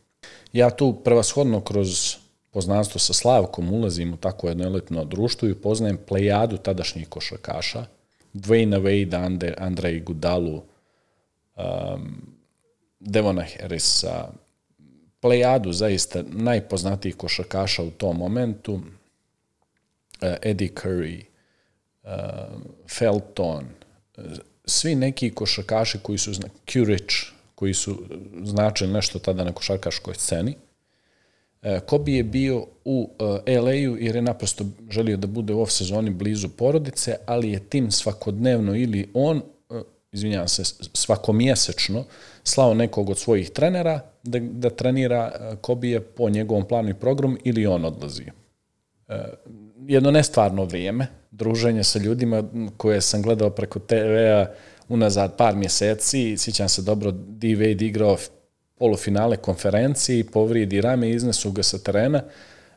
[0.53, 2.15] Ja tu prevashodno kroz
[2.51, 7.85] poznanstvo sa Slavkom ulazim u tako jedno elitno društvo i poznajem plejadu tadašnjih košarkaša,
[8.33, 10.61] Dwayne Wade, Andre, Andrej Gudalu,
[11.55, 12.27] um,
[12.99, 14.29] Devona Harrisa,
[15.19, 18.81] plejadu zaista najpoznatijih košarkaša u tom momentu, uh,
[20.41, 21.23] Eddie Curry,
[22.89, 23.65] Felton,
[24.65, 26.31] svi neki košarkaši koji su,
[26.71, 27.15] Curich,
[27.55, 27.97] koji su
[28.43, 30.55] značili nešto tada na košarkaškoj sceni.
[31.61, 33.27] Uh, Kobe je bio u uh,
[33.63, 37.91] LA-u jer je naprosto želio da bude u off sezoni blizu porodice, ali je tim
[37.91, 39.41] svakodnevno ili on,
[40.11, 40.63] izvinjavam se,
[40.93, 42.03] svakomjesečno
[42.43, 47.65] slao nekog od svojih trenera da, da trenira Kobe po njegovom planu i programu ili
[47.65, 48.31] on odlazio.
[49.87, 52.43] Jedno nestvarno vrijeme, druženje sa ljudima
[52.77, 54.45] koje sam gledao preko TV-a
[54.89, 56.37] unazad par mjeseci.
[56.37, 57.47] Sjećam se dobro, D.
[57.47, 58.17] Wade igrao
[58.77, 62.23] polufinale konferenciji, povridi rame, iznesu ga sa terena.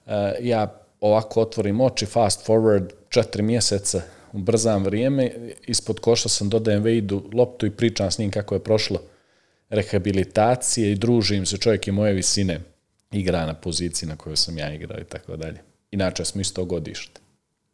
[0.06, 5.30] E, ja ovako otvorim oči, fast forward, četiri mjeseca, ubrzam vrijeme,
[5.66, 9.02] ispod koša sam dodajem Wade-u loptu i pričam s njim kako je prošlo
[9.68, 12.60] rehabilitacije i družim se, čovjek je moje visine,
[13.12, 15.75] igra na poziciji na kojoj sam ja igrao i tako dalje.
[15.90, 17.20] Inače smo isto godište.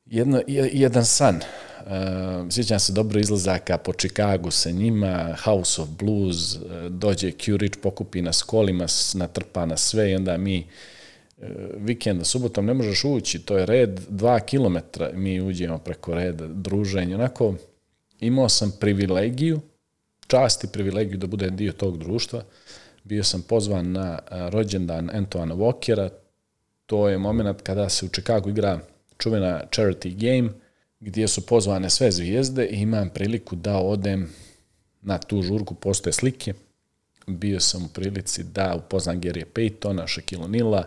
[0.07, 1.37] Jedno, jedan san.
[1.37, 7.79] Uh, sjećam se dobro izlazaka po Chicagu sa njima, House of Blues, uh, dođe Curich,
[7.83, 10.67] pokupi nas kolima, natrpa na sve i onda mi
[11.39, 11.45] uh,
[11.77, 17.15] vikenda, subotom ne možeš ući, to je red dva kilometra, mi uđemo preko reda, druženje,
[17.15, 17.55] onako
[18.21, 19.61] imao sam privilegiju,
[20.27, 22.43] čast i privilegiju da bude dio tog društva,
[23.05, 26.09] bio sam pozvan na rođendan Antoana Walkera,
[26.87, 28.81] to je moment kada se u Chicagu igra
[29.19, 30.53] čuvena charity game,
[31.01, 34.31] gdje su pozvane sve zvijezde i imam priliku da odem
[35.03, 36.55] na tu žurku, postoje slike,
[37.27, 40.85] bio sam u prilici da upoznam Gary Paytona, Shaquille O'Neala,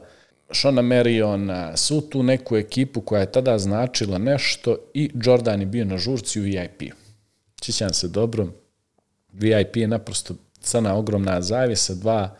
[0.51, 5.86] Shona Mariona, svu tu neku ekipu koja je tada značila nešto i Jordan je bio
[5.86, 6.95] na žurci u VIP-u.
[7.63, 8.47] Sjećam se dobro,
[9.34, 12.36] VIP je naprosto crna ogromna zavisa, dva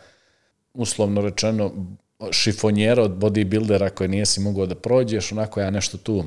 [0.74, 1.86] uslovno rečeno
[2.30, 6.24] šifonjera od bodybuildera koje nijesi mogao da prođeš, onako ja nešto tu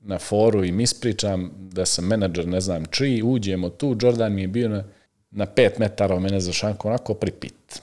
[0.00, 4.48] na foru im ispričam da sam menadžer ne znam čiji, uđemo tu, Jordan mi je
[4.48, 4.84] bio na,
[5.30, 7.80] na pet metara mene za šanku, onako pripit.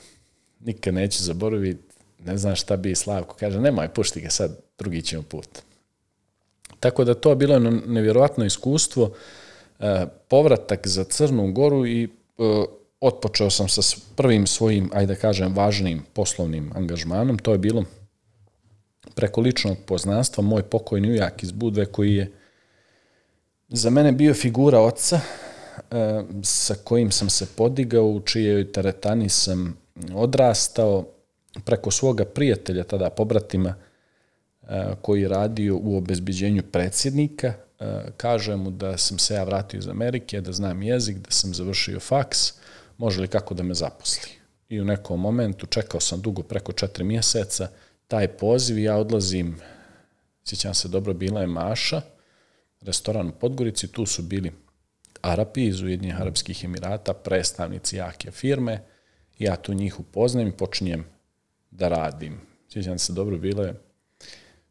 [0.60, 5.23] Nikad neću zaboraviti, ne znam šta bi Slavko kaže, nemoj, pušti ga sad, drugi ćemo
[5.23, 5.47] put.
[6.80, 9.12] Tako da to je bilo nevjerojatno iskustvo,
[9.80, 12.10] e, povratak za Crnu Goru i e,
[13.01, 13.81] otpočeo sam sa
[14.15, 17.37] prvim svojim, ajde da kažem, važnim poslovnim angažmanom.
[17.37, 17.83] To je bilo
[19.15, 22.31] preko ličnog poznanstva moj pokojni ujak iz Budve koji je
[23.69, 25.19] za mene bio figura oca
[25.91, 29.77] e, sa kojim sam se podigao, u čijoj teretani sam
[30.13, 31.05] odrastao
[31.65, 33.75] preko svoga prijatelja, tada pobratima,
[34.61, 37.53] e, koji je radio u obezbiđenju predsjednika.
[37.79, 41.53] E, kaže mu da sam se ja vratio iz Amerike, da znam jezik, da sam
[41.53, 42.61] završio faks,
[43.01, 44.29] može li kako da me zaposli.
[44.69, 47.69] I u nekom momentu, čekao sam dugo, preko četiri mjeseca,
[48.07, 49.57] taj poziv i ja odlazim,
[50.45, 52.01] sjećam se dobro, bila je Maša,
[52.81, 54.51] restoran u Podgorici, tu su bili
[55.21, 58.83] Arapi iz Ujedinjenih Arabskih Emirata, predstavnici jake firme,
[59.39, 61.05] ja tu njih upoznajem i počinjem
[61.71, 62.41] da radim.
[62.69, 63.73] Sjećam se dobro, bila je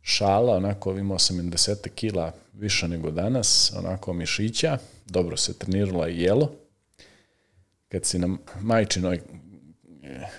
[0.02, 6.22] šala, onako imao sam 70 kila više nego danas, onako mišića, dobro se trenirala i
[6.22, 6.60] jelo.
[7.90, 8.28] Kad si na
[8.60, 9.20] majčinoj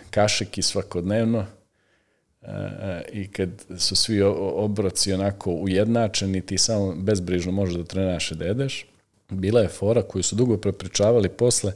[0.10, 1.46] kašeki svakodnevno,
[3.12, 4.22] i kad su svi
[4.56, 8.86] obroci onako ujednačeni, ti samo bezbrižno možeš da trenaš i da jedeš.
[9.30, 11.74] Bila je fora koju su dugo prepričavali posle,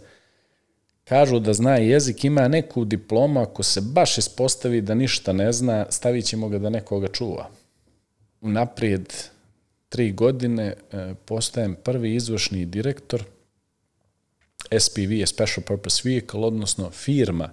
[1.04, 5.86] kažu da zna jezik, ima neku diplomu, ako se baš ispostavi da ništa ne zna,
[5.90, 7.50] stavit ćemo ga da nekoga čuva.
[8.42, 9.14] Naprijed
[9.90, 13.24] tri godine e, postajem prvi izvršni direktor
[14.80, 17.50] SPV je Special Purpose Vehicle, odnosno firma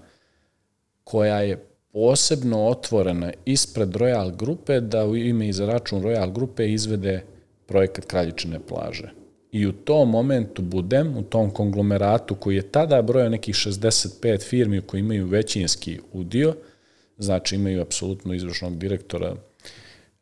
[1.05, 6.73] koja je posebno otvorena ispred Royal grupe da u ime i za račun Royal grupe
[6.73, 7.25] izvede
[7.67, 9.13] projekat Kraljičine plaže.
[9.53, 14.81] I u tom momentu budem, u tom konglomeratu koji je tada brojao nekih 65 firmi
[14.81, 16.57] koji imaju većinski udio,
[17.19, 19.35] znači imaju apsolutno izvršnog direktora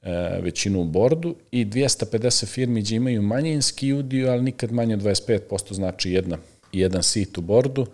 [0.02, 5.00] e, većinu u bordu i 250 firmi gdje imaju manjinski udio, ali nikad manje od
[5.00, 6.38] 25%, znači jedna,
[6.72, 7.86] jedan sit u bordu,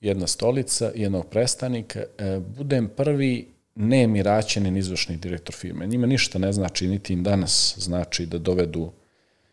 [0.00, 5.86] jedna stolica, jednog predstavnika, e, budem prvi nemiraćenin izvršni direktor firme.
[5.86, 8.92] Njima ništa ne znači, niti im danas znači da dovedu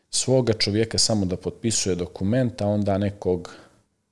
[0.10, 3.56] svoga čovjeka samo da potpisuje dokument, a onda nekog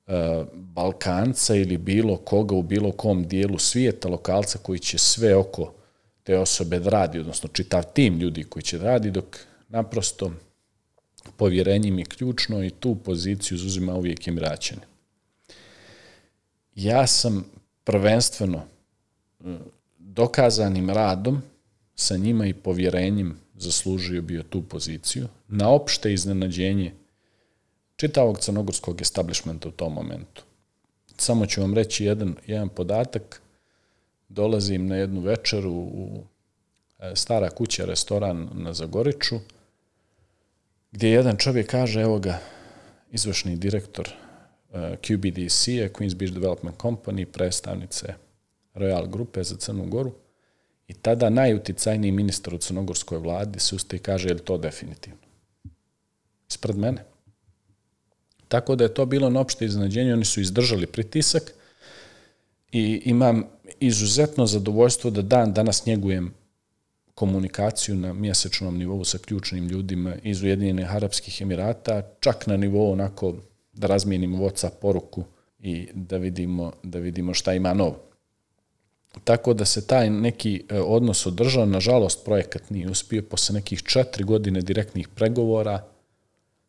[0.07, 5.73] e, Balkanca ili bilo koga u bilo kom dijelu svijeta, lokalca koji će sve oko
[6.23, 9.37] te osobe da radi, odnosno čitav tim ljudi koji će da radi, dok
[9.69, 10.31] naprosto
[11.37, 14.81] povjerenje mi je ključno i tu poziciju zuzima uvijek im raćene
[16.75, 17.45] ja sam
[17.83, 18.63] prvenstveno
[19.45, 19.57] e,
[19.99, 21.41] dokazanim radom
[21.95, 26.93] sa njima i povjerenjem zaslužio bio tu poziciju na opšte iznenađenje
[27.95, 30.43] čitavog crnogorskog establishmenta u tom momentu.
[31.17, 33.41] Samo ću vam reći jedan, jedan podatak.
[34.29, 36.23] Dolazim na jednu večeru u
[36.99, 39.39] e, stara kuća, restoran na Zagoriču,
[40.95, 42.39] gdje jedan čovjek kaže, evo ga,
[43.11, 44.09] izvršni direktor
[44.75, 48.13] Uh, QBDC, Queens Beach Development Company, predstavnice
[48.73, 50.11] Royal grupe za Crnu Goru.
[50.87, 55.19] I tada najuticajniji ministar u crnogorskoj vladi se uste i kaže je li to definitivno.
[56.49, 57.05] Ispred mene.
[58.47, 61.53] Tako da je to bilo na opšte iznenađenje, oni su izdržali pritisak
[62.71, 63.43] i imam
[63.79, 66.33] izuzetno zadovoljstvo da dan danas njegujem
[67.15, 73.33] komunikaciju na mjesečnom nivou sa ključnim ljudima iz Ujedinjenih Arabskih Emirata, čak na nivou onako
[73.73, 75.23] da razmijenimo WhatsApp poruku
[75.59, 77.99] i da vidimo, da vidimo šta ima novo.
[79.23, 84.23] Tako da se taj neki e, odnos održao, nažalost projekat nije uspio, posle nekih četiri
[84.23, 85.83] godine direktnih pregovora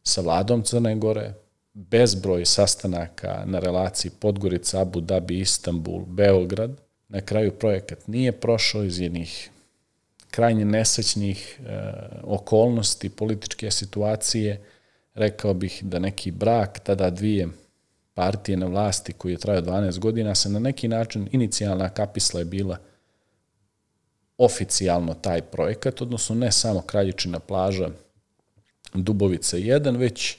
[0.03, 1.34] sa vladom Crne Gore,
[1.74, 6.70] bezbroj sastanaka na relaciji Podgorica, Abu Dhabi, Istanbul, Beograd,
[7.09, 9.51] na kraju projekat nije prošao iz jednih
[10.37, 14.61] krajnje nesrećnih e, okolnosti, političke situacije,
[15.14, 17.49] rekao bih da neki brak, tada dvije
[18.14, 22.45] partije na vlasti koji je trajao 12 godina, se na neki način inicijalna kapisla je
[22.45, 22.78] bila
[24.39, 27.89] oficijalno taj projekat, odnosno ne samo Kraljičina plaža
[28.95, 30.37] Dubovica 1, već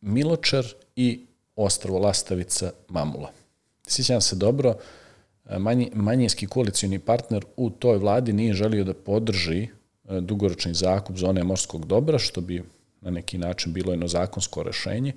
[0.00, 0.66] Miločar
[0.96, 1.26] i
[1.56, 3.30] Ostrvo Lastavica Mamula.
[3.86, 4.74] Sjećam se dobro,
[5.58, 9.68] manji, manjinski koalicijni partner u toj vladi nije želio da podrži e,
[10.20, 12.62] dugoročni zakup zone morskog dobra, što bi
[13.00, 15.12] na neki način bilo jedno zakonsko rešenje,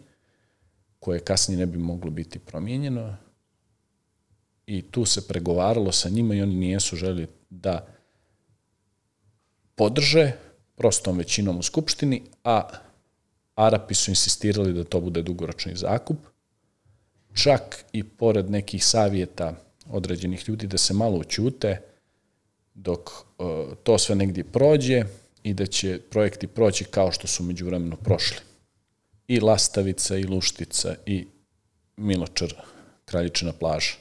[1.00, 3.16] koje kasnije ne bi moglo biti promijenjeno.
[4.68, 7.88] I tu se pregovaralo sa njima i oni nijesu želi da
[9.76, 10.32] podrže
[10.76, 12.70] prostom većinom u Skupštini, a
[13.56, 16.18] Arapi su insistirali da to bude dugoročni zakup,
[17.34, 19.56] čak i pored nekih savjeta
[19.90, 21.82] određenih ljudi da se malo učute
[22.74, 25.04] dok uh, to sve negdje prođe
[25.44, 28.38] i da će projekti proći kao što su međuvremeno prošli.
[29.28, 31.28] I Lastavica, i Luštica, i
[31.98, 32.54] Miločar,
[33.06, 33.94] Kraljičina plaža.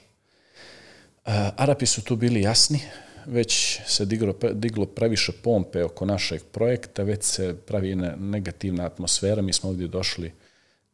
[1.27, 2.81] Uh, Arapi su tu bili jasni,
[3.27, 9.53] već se diglo, diglo previše pompe oko našeg projekta, već se pravi negativna atmosfera, mi
[9.53, 10.33] smo ovdje došli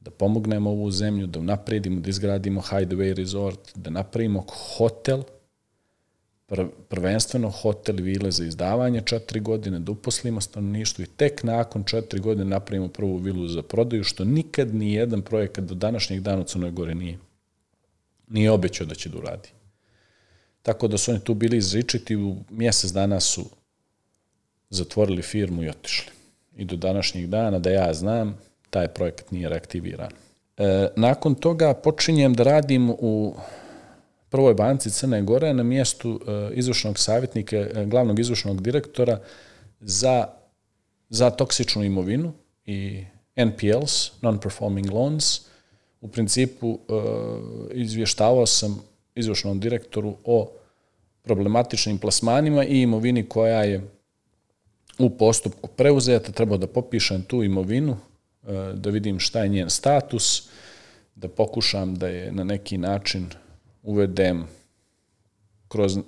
[0.04, 4.44] da pomognemo ovu zemlju, da napredimo, da izgradimo Hideaway Resort, da napravimo
[4.76, 5.22] hotel,
[6.88, 12.44] prvenstveno hotel vile za izdavanje četiri godine, da uposlimo stanovništvo i tek nakon četiri godine
[12.44, 16.70] napravimo prvu vilu za prodaju, što nikad ni jedan projekat do današnjeg dana u Crnoj
[16.70, 17.18] Gore nije,
[18.28, 19.48] nije obećao da će da uradi.
[20.62, 23.44] Tako da su oni tu bili izričiti, u mjesec dana su
[24.70, 26.12] zatvorili firmu i otišli.
[26.56, 28.38] I do današnjih dana, da ja znam,
[28.74, 30.10] taj projekat nije reaktiviran.
[30.10, 33.34] E, nakon toga počinjem da radim u
[34.28, 39.20] prvoj banci Crne Gore na mjestu e, izvršnog savjetnika, e, glavnog izvršnog direktora
[39.80, 40.26] za,
[41.08, 42.32] za toksičnu imovinu
[42.66, 43.04] i
[43.36, 45.40] NPLs, non-performing loans.
[46.00, 46.94] U principu e,
[47.72, 48.82] izvještavao sam
[49.14, 50.50] izvršnom direktoru o
[51.22, 53.90] problematičnim plasmanima i imovini koja je
[54.98, 57.96] u postupku preuzeta, treba da popišem tu imovinu,
[58.74, 60.48] da vidim šta je njen status,
[61.14, 63.26] da pokušam da je na neki način
[63.82, 64.46] uvedem
[65.68, 65.98] kroz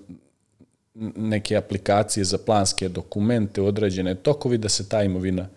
[1.17, 5.49] neke aplikacije za planske dokumente, određene tokovi, da se ta imovina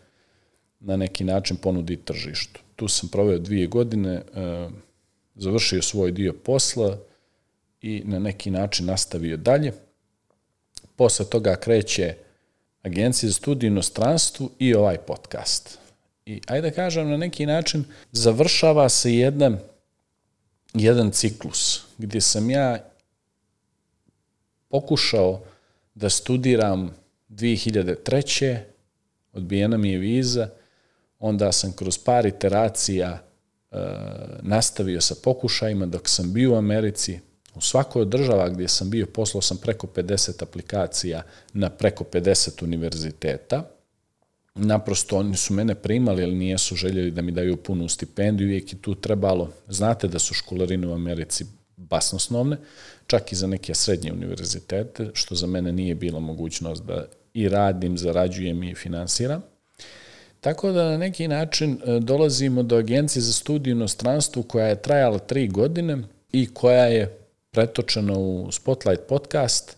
[0.79, 2.59] na neki način ponudi tržištu.
[2.75, 4.21] Tu sam proveo dvije godine, e,
[5.35, 6.97] završio svoj dio posla,
[7.81, 9.73] i na neki način nastavio dalje.
[10.95, 12.15] Posle toga kreće
[12.83, 15.79] Agencija za studiju inostranstvu i ovaj podcast.
[16.29, 19.59] I ajde da kažem, na neki način završava se jedan,
[20.73, 22.77] jedan ciklus gdje sam ja
[24.69, 25.41] pokušao
[25.95, 26.95] da studiram
[27.29, 28.57] 2003.
[29.33, 30.49] odbijena mi je viza,
[31.19, 33.19] onda sam kroz par iteracija
[33.71, 33.77] e,
[34.41, 37.19] nastavio sa pokušajima dok sam bio u Americi,
[37.55, 41.23] U svakoj od država gdje sam bio, poslao sam preko 50 aplikacija
[41.53, 43.78] na preko 50 univerziteta.
[44.61, 48.81] Naprosto oni su mene primali, ali nijesu željeli da mi daju punu stipendiju, uvijek je
[48.81, 51.45] tu trebalo, znate da su školarine u Americi
[51.77, 52.57] basnosnovne,
[53.07, 57.97] čak i za neke srednje univerzitete, što za mene nije bila mogućnost da i radim,
[57.97, 59.41] zarađujem i finansiram.
[60.41, 65.19] Tako da na neki način e, dolazimo do agencije za studiju inostranstvu koja je trajala
[65.19, 67.17] tri godine i koja je
[67.51, 69.77] pretočeno u Spotlight podcast,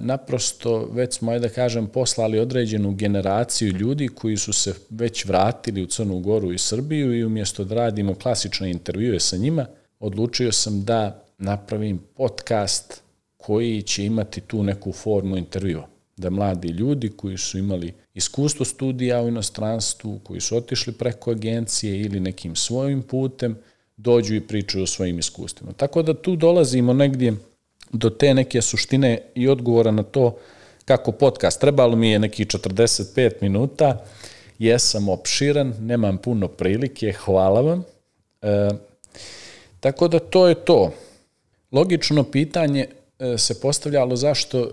[0.00, 5.82] naprosto već smo, ajde da kažem, poslali određenu generaciju ljudi koji su se već vratili
[5.82, 9.66] u Crnu Goru i Srbiju i umjesto da radimo klasične intervjue sa njima,
[10.00, 13.02] odlučio sam da napravim podcast
[13.36, 15.88] koji će imati tu neku formu intervjua.
[16.16, 22.00] Da mladi ljudi koji su imali iskustvo studija u inostranstvu, koji su otišli preko agencije
[22.00, 23.58] ili nekim svojim putem,
[23.96, 25.72] dođu i pričaju o svojim iskustvima.
[25.72, 27.34] Tako da tu dolazimo negdje
[27.92, 30.36] do te neke suštine i odgovora na to
[30.84, 31.60] kako podcast.
[31.60, 34.04] Trebalo mi je neki 45 minuta,
[34.58, 37.84] jesam opširan, nemam puno prilike, hvala vam.
[38.42, 38.70] E,
[39.80, 40.92] tako da to je to.
[41.72, 42.86] Logično pitanje
[43.18, 44.68] e, se postavljalo zašto e,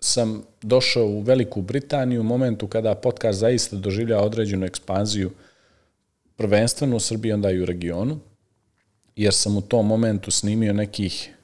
[0.00, 5.30] sam došao u Veliku Britaniju u momentu kada podcast zaista doživlja određenu ekspanziju
[6.36, 8.18] prvenstveno u Srbiji, onda i u regionu,
[9.16, 11.35] jer sam u tom momentu snimio nekih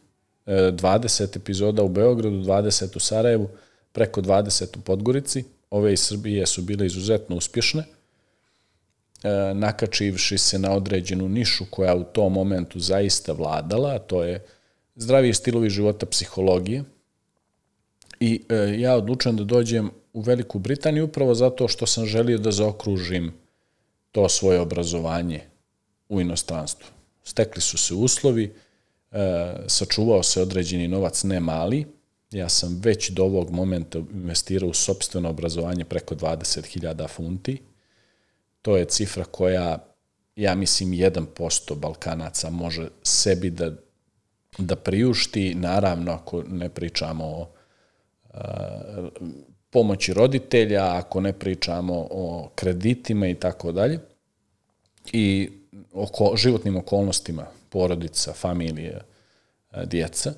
[0.47, 3.49] 20 e, epizoda u Beogradu, 20 u Sarajevu,
[3.93, 5.45] preko 20 u Podgorici.
[5.71, 7.85] Ove iz Srbije su bile izuzetno uspješne,
[9.23, 14.45] e, nakačivši se na određenu nišu koja u tom momentu zaista vladala, a to je
[14.95, 16.85] zdraviji stilovi života psihologije.
[18.21, 22.51] I e, ja odlučujem da dođem u Veliku Britaniju upravo zato što sam želio da
[22.51, 23.33] zaokružim
[24.13, 25.41] to svoje obrazovanje
[26.09, 26.89] u inostranstvu.
[27.25, 28.53] Stekli su se uslovi,
[29.67, 31.87] sačuvao se određeni novac, ne mali.
[32.31, 37.63] Ja sam već do ovog momenta investirao u sobstveno obrazovanje preko 20.000 funti.
[38.63, 39.79] To je cifra koja,
[40.37, 43.73] ja mislim, 1% Balkanaca može sebi da,
[44.59, 47.49] da priušti, naravno ako ne pričamo o
[48.35, 49.09] a,
[49.71, 53.99] pomoći roditelja, ako ne pričamo o kreditima i tako dalje,
[55.13, 55.51] i
[55.93, 59.01] oko, životnim okolnostima porodica, familije,
[59.85, 60.35] djeca.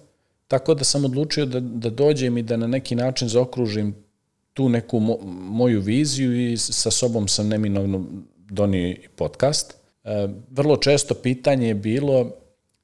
[0.49, 3.95] Tako da sam odlučio da, da dođem i da na neki način zaokružim
[4.53, 8.05] tu neku mo, moju viziju i sa sobom sam neminovno
[8.37, 9.75] donio i podcast.
[10.05, 12.31] E, vrlo često pitanje je bilo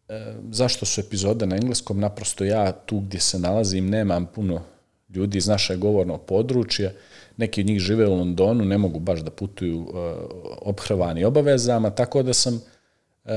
[0.09, 4.63] e, zašto su epizode na engleskom, naprosto ja tu gdje se nalazim nemam puno
[5.09, 6.93] ljudi iz našeg govornog područja,
[7.37, 10.15] neki od njih žive u Londonu, ne mogu baš da putuju e,
[10.63, 12.61] obhrvani obavezama, tako da sam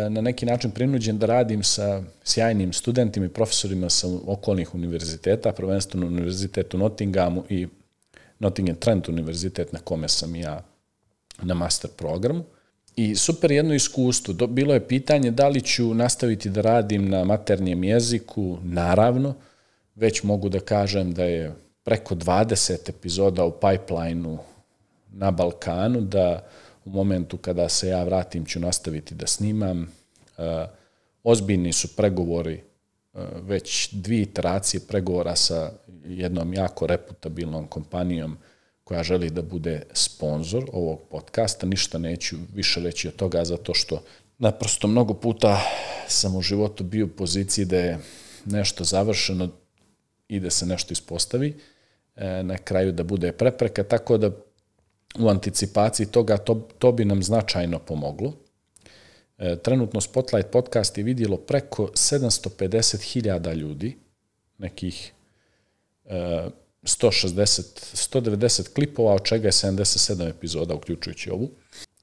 [0.10, 6.08] na neki način prinuđen da radim sa sjajnim studentima i profesorima sa okolnih univerziteta, prvenstveno
[6.08, 7.68] univerzitetu Nottinghamu i
[8.40, 10.64] Nottingham Trent univerzitet na kome sam ja
[11.42, 12.44] na master programu.
[12.96, 14.48] I super jedno iskustvo.
[14.48, 19.36] Bilo je pitanje da li ću nastaviti da radim na maternjem jeziku, naravno,
[19.96, 24.38] već mogu da kažem da je preko 20 epizoda u pipelineu
[25.12, 26.48] na Balkanu, da
[26.86, 29.82] u momentu kada se ja vratim ću nastaviti da snimam.
[30.38, 30.68] E,
[31.24, 32.62] ozbiljni su pregovori, e,
[33.42, 35.72] već dvije iteracije pregovora sa
[36.06, 38.38] jednom jako reputabilnom kompanijom
[38.84, 41.66] koja želi da bude sponsor ovog podcasta.
[41.66, 44.04] Ništa neću više reći od toga zato što
[44.38, 45.62] naprosto mnogo puta
[46.08, 48.00] sam u životu bio u poziciji da je
[48.46, 49.50] nešto završeno
[50.28, 51.60] i da se nešto ispostavi
[52.16, 54.32] E, na kraju da bude prepreka, tako da
[55.20, 58.34] u anticipaciji toga to, to bi nam značajno pomoglo.
[59.38, 63.98] E, trenutno Spotlight podcast je vidjelo preko 750.000 ljudi,
[64.58, 65.14] nekih
[66.06, 71.50] 160, e, 190 klipova, od čega je 77 epizoda, uključujući ovu.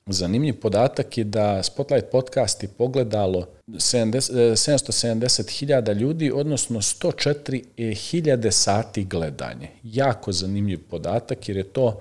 [0.06, 9.68] Zanimljiv podatak je da Spotlight podcast je pogledalo 770.000 ljudi, odnosno 104.000 sati gledanje.
[9.82, 12.00] Jako zanimljiv podatak jer je to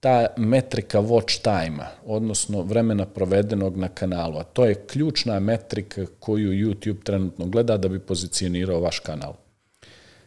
[0.00, 4.38] ta metrika watch time odnosno vremena provedenog na kanalu.
[4.38, 9.34] A to je ključna metrika koju YouTube trenutno gleda da bi pozicionirao vaš kanal.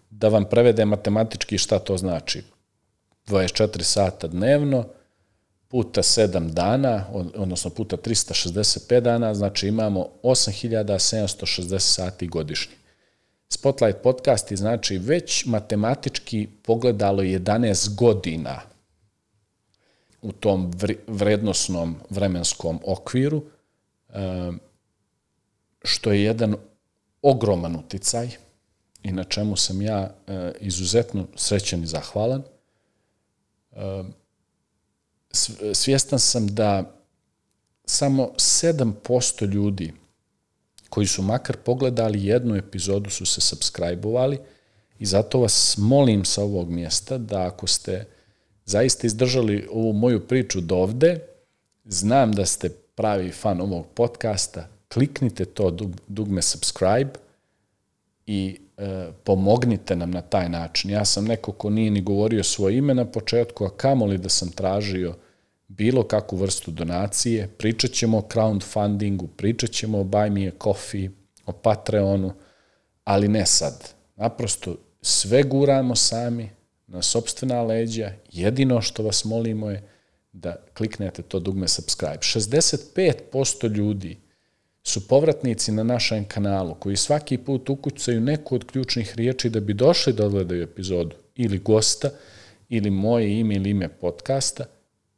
[0.10, 2.44] Da vam prevede matematički šta to znači.
[3.28, 4.86] 24 sata dnevno,
[5.68, 7.06] puta 7 dana,
[7.36, 12.74] odnosno puta 365 dana, znači imamo 8760 sati godišnje.
[13.50, 18.62] Spotlight podcast znači već matematički pogledalo 11 godina
[20.22, 20.72] u tom
[21.08, 23.44] vrednosnom vremenskom okviru,
[25.84, 26.56] što je jedan
[27.22, 28.30] ogroman uticaj
[29.04, 32.44] i na čemu sam ja e, izuzetno srećen i zahvalan.
[35.74, 36.96] Svjestan sam da
[37.86, 39.94] samo 7% ljudi
[40.90, 44.40] koji su makar pogledali jednu epizodu su se subscribe-ovali
[45.00, 48.06] i zato vas molim sa ovog mjesta da ako ste
[48.70, 51.20] zaista izdržali ovu moju priču do ovde,
[51.86, 55.72] znam da ste pravi fan ovog podcasta, kliknite to
[56.08, 57.12] dugme subscribe
[58.26, 60.92] i e, pomognite nam na taj način.
[60.92, 64.50] Ja sam neko ko nije ni govorio svoje ime na početku, a kamoli da sam
[64.50, 65.16] tražio
[65.68, 71.10] bilo kakvu vrstu donacije, pričat ćemo o crowdfundingu, pričat ćemo o Buy Me a Coffee,
[71.46, 72.34] o Patreonu,
[73.04, 73.94] ali ne sad.
[74.16, 76.59] Naprosto sve guramo sami
[76.90, 79.84] na sobstvena leđa, jedino što vas molimo je
[80.34, 82.20] da kliknete to dugme subscribe.
[82.22, 84.18] 65% ljudi
[84.84, 89.74] su povratnici na našem kanalu koji svaki put ukucaju neku od ključnih riječi da bi
[89.74, 92.10] došli da odgledaju epizodu ili gosta
[92.70, 94.66] ili moje ime ili ime podcasta,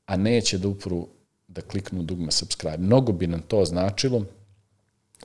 [0.05, 1.07] a neće da upru
[1.47, 2.77] da kliknu dugme subscribe.
[2.77, 4.25] Mnogo bi nam to značilo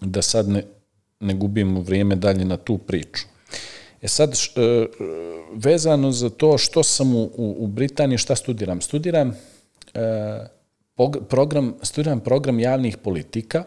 [0.01, 0.62] da sad ne,
[1.20, 3.24] ne gubimo vrijeme dalje na tu priču.
[4.03, 4.86] E sad, š, e,
[5.55, 8.80] vezano za to što sam u, u Britaniji, šta studiram?
[8.80, 9.36] Studiram
[9.94, 10.47] e,
[11.28, 13.64] program, studiram program javnih politika,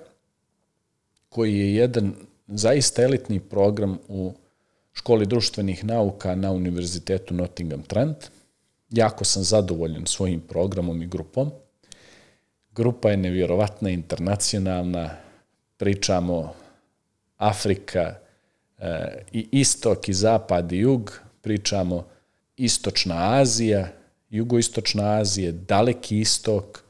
[1.29, 2.13] koji je jedan
[2.47, 4.33] zaista elitni program u
[4.93, 8.17] školi društvenih nauka na Univerzitetu Nottingham Trent.
[8.89, 11.51] Jako sam zadovoljan svojim programom i grupom.
[12.71, 15.09] Grupa je nevjerovatna, internacionalna.
[15.77, 16.53] Pričamo
[17.37, 18.28] Afrika, e,
[19.31, 21.19] i istok i zapad i jug.
[21.41, 22.07] Pričamo
[22.57, 23.87] istočna Azija,
[24.29, 26.83] jugoistočna Azija, daleki istok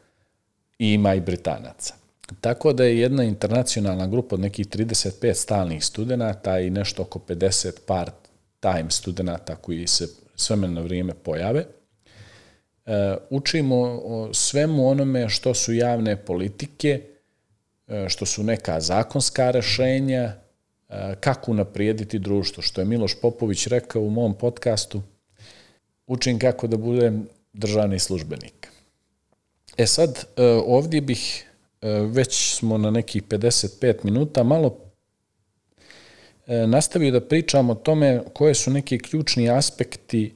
[0.79, 1.93] i ima i Britanaca.
[2.41, 7.71] Tako da je jedna internacionalna grupa od nekih 35 stalnih studenta i nešto oko 50
[7.85, 11.65] part-time studenta koji se s vremena na vrijeme pojave–
[12.89, 17.01] E, učimo o svemu onome što su javne politike,
[17.87, 20.33] e, što su neka zakonska rešenja,
[21.19, 22.63] kako unaprijediti društvo.
[22.63, 25.01] Što je Miloš Popović rekao u mom podcastu,
[26.07, 28.67] učim kako da budem državni službenik.
[29.77, 30.25] E sad,
[30.65, 31.45] ovdje bih,
[32.11, 34.77] već smo na nekih 55 minuta, malo
[36.67, 40.33] nastavio da pričam o tome koje su neki ključni aspekti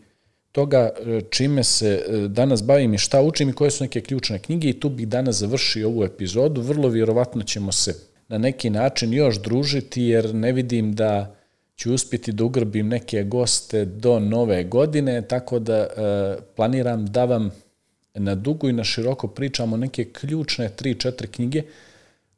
[0.51, 0.89] toga
[1.30, 4.89] čime se danas bavim i šta učim i koje su neke ključne knjige i tu
[4.89, 6.62] bih danas završio ovu epizodu.
[6.62, 11.36] Vrlo vjerovatno ćemo se na neki način još družiti jer ne vidim da
[11.76, 15.88] ću uspjeti da ugrbim neke goste do nove godine, tako da e,
[16.56, 17.52] planiram da vam
[18.14, 21.64] na dugo i na široko pričamo neke ključne 3-4 knjige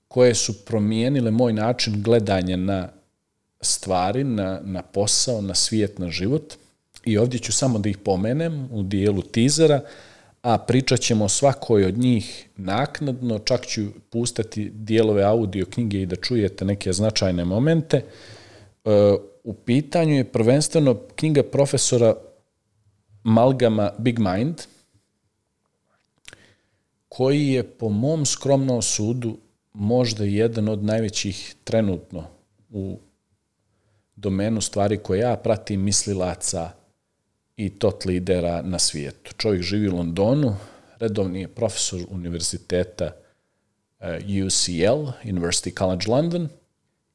[0.07, 2.89] koje su promijenile moj način gledanja na
[3.61, 6.53] stvari, na, na posao, na svijet, na život–
[7.05, 9.81] i ovdje ću samo da ih pomenem u dijelu tizera,
[10.45, 16.15] a pričat ćemo svakoj od njih naknadno, čak ću pustati dijelove audio knjige i da
[16.15, 17.97] čujete neke značajne momente.
[17.97, 18.03] E,
[19.43, 22.15] u pitanju je prvenstveno knjiga profesora
[23.23, 24.61] Malgama Big Mind,
[27.09, 29.37] koji je po mom skromnom sudu
[29.73, 32.27] možda jedan od najvećih trenutno
[32.69, 32.99] u
[34.15, 36.84] domenu stvari koje ja pratim mislilaca
[37.57, 39.33] i tot lidera na svijetu.
[39.37, 40.55] Čovjek živi u Londonu,
[40.99, 43.11] redovni je profesor univerziteta
[43.99, 46.49] eh, UCL, University College London,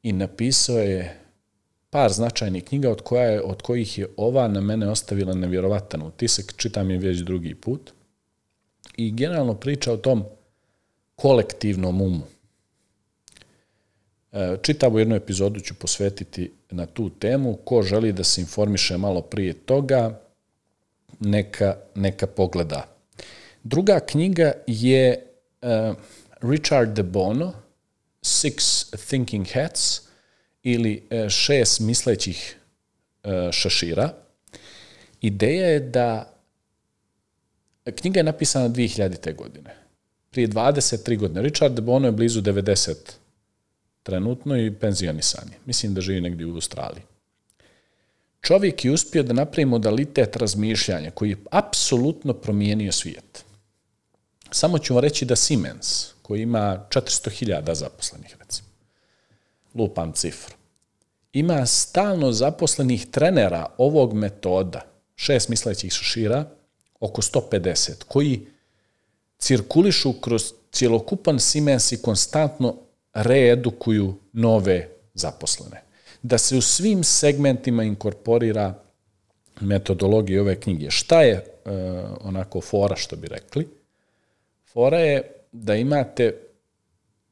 [0.03, 1.21] i napisao je
[1.91, 6.55] par značajnih knjiga od, koja je, od kojih je ova na mene ostavila nevjerovatan utisak,
[6.57, 7.91] čitam je već drugi put,
[8.97, 10.25] i generalno priča o tom
[11.17, 12.23] kolektivnom umu.
[14.33, 17.57] Eh, čitavu jednu epizodu ću posvetiti na tu temu.
[17.65, 20.21] Ko želi da se informiše malo prije toga,
[21.21, 22.87] neka, neka pogleda.
[23.63, 25.27] Druga knjiga je
[25.63, 25.97] uh,
[26.41, 27.53] Richard de Bono,
[28.23, 30.01] Six Thinking Hats,
[30.63, 32.57] ili uh, šest mislećih
[33.25, 34.13] uh, šašira.
[35.21, 36.35] Ideja je da
[37.95, 39.35] knjiga je napisana 2000.
[39.37, 39.77] godine.
[40.31, 41.43] Prije 23 godine.
[41.43, 42.95] Richard de Bono je blizu 90
[44.03, 45.59] trenutno i penzionisan je.
[45.67, 47.03] Mislim da živi negdje u Australiji.
[48.41, 53.45] Čovjek je uspio da napravi modalitet razmišljanja koji je apsolutno promijenio svijet.
[54.51, 58.69] Samo ću vam reći da Siemens, koji ima 400.000 zaposlenih, recimo,
[59.75, 60.55] lupam cifru,
[61.33, 64.81] ima stalno zaposlenih trenera ovog metoda,
[65.17, 66.45] šest mislećih šešira,
[67.01, 68.47] oko 150, koji
[69.39, 72.77] cirkulišu kroz cjelokupan Siemens i konstantno
[73.15, 75.90] reedukuju nove zaposlene
[76.23, 78.75] da se u svim segmentima inkorporira
[79.61, 80.91] metodologija ove knjige.
[80.91, 81.73] Šta je uh,
[82.21, 83.69] onako fora, što bi rekli?
[84.73, 86.35] Fora je da imate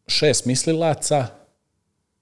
[0.07, 1.27] šest mislilaca,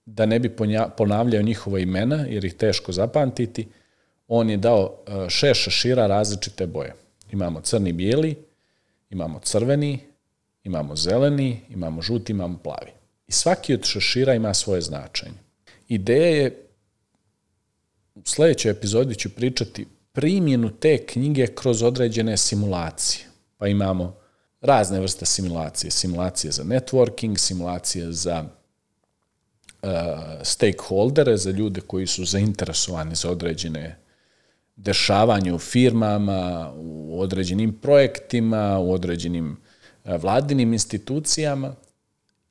[0.06, 0.56] da ne bi
[0.96, 3.68] ponavljao njihova imena, jer ih teško zapamtiti,
[4.28, 6.94] on je dao uh, šest šešira različite boje.
[7.32, 8.36] Imamo crni bijeli,
[9.10, 9.98] imamo crveni,
[10.64, 12.90] imamo zeleni, imamo žuti, imamo plavi.
[13.28, 15.45] I svaki od šešira ima svoje značenje.
[15.89, 16.66] Ideja je,
[18.14, 23.24] u sledećoj epizodi ću pričati primjenu te knjige kroz određene simulacije.
[23.57, 24.16] Pa imamo
[24.61, 25.91] razne vrste simulacije.
[25.91, 28.45] Simulacije za networking, simulacije za
[29.82, 29.89] uh,
[30.43, 33.99] stakeholdere, za ljude koji su zainteresovani za određene
[34.76, 39.57] dešavanje u firmama, u određenim projektima, u određenim
[40.05, 41.74] uh, vladinim institucijama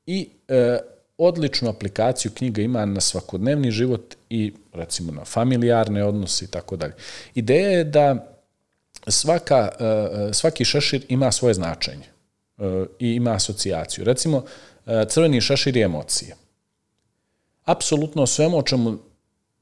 [0.06, 6.48] i uh, odličnu aplikaciju knjiga ima na svakodnevni život i recimo na familijarne odnose i
[6.48, 6.94] tako dalje.
[7.34, 8.36] Ideja je da
[9.08, 12.04] svaka, e, svaki šešir ima svoje značenje
[12.58, 14.04] e, i ima asocijaciju.
[14.04, 14.44] Recimo,
[14.86, 16.36] e, crveni šešir je emocija.
[17.64, 18.98] Apsolutno svemu o čemu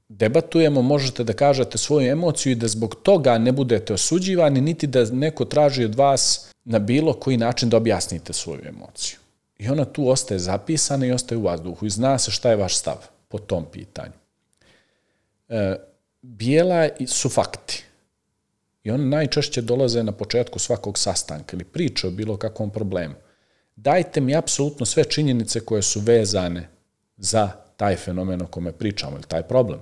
[0.09, 5.05] debatujemo možete da kažete svoju emociju i da zbog toga ne budete osuđivani, niti da
[5.05, 9.19] neko traži od vas na bilo koji način da objasnite svoju emociju.
[9.59, 12.77] I ona tu ostaje zapisana i ostaje u vazduhu i zna se šta je vaš
[12.77, 12.97] stav
[13.29, 14.13] po tom pitanju.
[15.49, 15.77] E,
[16.23, 17.85] bijela su fakti.
[18.85, 23.15] I one najčešće dolaze na početku svakog sastanka ili priče o bilo kakvom problemu.
[23.77, 26.69] Dajte mi apsolutno sve činjenice koje su vezane
[27.17, 29.81] za taj fenomen o kome pričamo ili taj problem.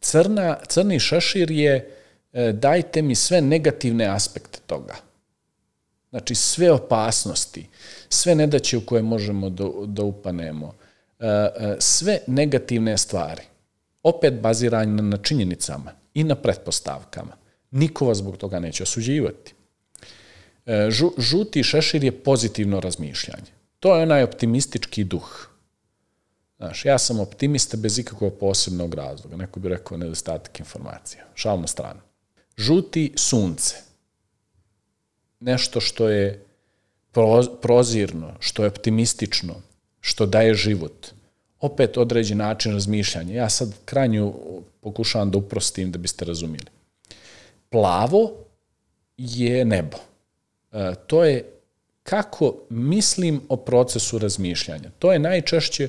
[0.00, 1.90] Crna, crni šešir je
[2.32, 4.94] e, dajte mi sve negativne aspekte toga.
[6.14, 7.66] Znači sve opasnosti,
[8.08, 10.74] sve nedaće u koje možemo da, da upanemo,
[11.18, 13.42] e, e, sve negativne stvari,
[14.02, 17.36] opet baziranje na činjenicama i na pretpostavkama.
[17.70, 19.54] Niko vas zbog toga neće osuđivati.
[20.66, 20.88] E,
[21.18, 23.50] žuti šešir je pozitivno razmišljanje.
[23.80, 25.48] To je onaj optimistički duh.
[26.56, 29.36] Znaš, ja sam optimista bez ikakvog posebnog razloga.
[29.36, 31.24] Neko bi rekao nedostatak informacija.
[31.34, 32.00] Šalno stranu.
[32.56, 33.93] Žuti sunce.
[35.44, 36.44] Nešto što je
[37.62, 39.54] prozirno, što je optimistično,
[40.00, 41.06] što daje život.
[41.60, 43.34] Opet određen način razmišljanja.
[43.34, 44.34] Ja sad krajnju
[44.80, 46.66] pokušavam da uprostim da biste razumili.
[47.68, 48.32] Plavo
[49.16, 49.96] je nebo.
[50.72, 51.44] E, to je
[52.02, 54.90] kako mislim o procesu razmišljanja.
[54.98, 55.88] To je najčešće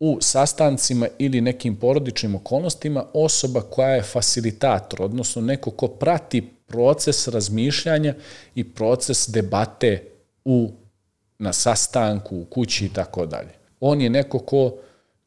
[0.00, 7.28] u sastancima ili nekim porodičnim okolnostima osoba koja je facilitator, odnosno neko ko prati proces
[7.28, 8.14] razmišljanja
[8.54, 10.02] i proces debate
[10.44, 10.70] u,
[11.38, 13.50] na sastanku, u kući i tako dalje.
[13.80, 14.76] On je neko ko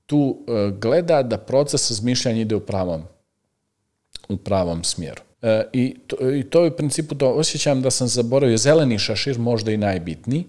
[0.06, 3.04] tu e, gleda da proces razmišljanja ide u pravom,
[4.30, 5.22] u pravom smjeru.
[5.42, 9.40] E, I to, I to je u principu to, osjećam da sam zaboravio, zeleni šašir
[9.40, 10.46] možda i najbitniji,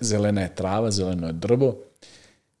[0.00, 1.76] zelena je trava, zeleno je drvo,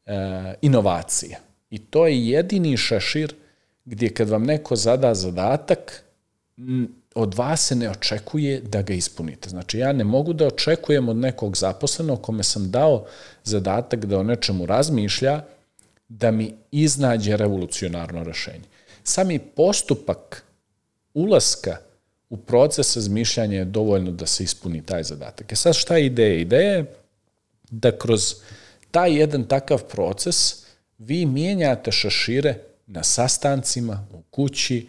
[0.06, 1.38] e, inovacija.
[1.70, 3.34] I to je jedini šašir
[3.84, 6.02] gdje kad vam neko zada zadatak,
[7.16, 9.48] od vas se ne očekuje da ga ispunite.
[9.48, 13.06] Znači, ja ne mogu da očekujem od nekog zaposlenog kome sam dao
[13.44, 15.42] zadatak da o nečemu razmišlja,
[16.08, 18.64] da mi iznađe revolucionarno rešenje.
[19.04, 20.44] Sami postupak
[21.14, 21.76] ulaska
[22.30, 25.52] u proces razmišljanja je dovoljno da se ispuni taj zadatak.
[25.52, 26.40] E sad šta je ideja?
[26.40, 26.94] Ideja je
[27.70, 28.34] da kroz
[28.90, 30.64] taj jedan takav proces
[30.98, 32.54] vi mijenjate šašire
[32.86, 34.86] na sastancima, u kući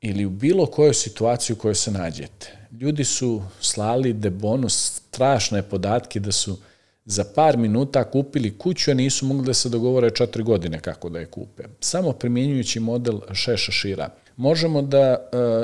[0.00, 2.58] ili u bilo kojoj situaciji u kojoj se nađete.
[2.80, 6.58] Ljudi su slali de bonus strašne podatke da su
[7.04, 11.18] za par minuta kupili kuću, a nisu mogli da se dogovore četiri godine kako da
[11.18, 11.62] je kupe.
[11.80, 15.16] Samo primjenjujući model šest šašira možemo da e,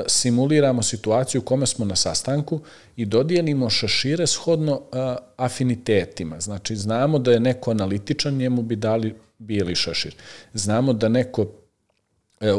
[0.07, 2.59] simuliramo situaciju u kome smo na sastanku
[2.95, 4.97] i dodijelimo šašire shodno e,
[5.37, 6.39] afinitetima.
[6.39, 10.15] Znači, znamo da je neko analitičan, njemu bi dali bijeli šašir.
[10.53, 11.45] Znamo da neko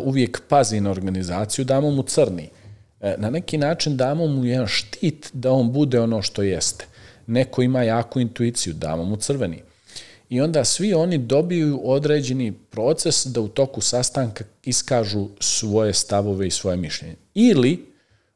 [0.05, 2.49] uvijek pazi na organizaciju, damo mu crni.
[3.01, 6.87] E, na neki način damo mu jedan štit da on bude ono što jeste.
[7.27, 9.63] Neko ima jaku intuiciju, damo mu crveni
[10.29, 16.51] i onda svi oni dobiju određeni proces da u toku sastanka iskažu svoje stavove i
[16.51, 17.17] svoje mišljenje.
[17.35, 17.87] Ili,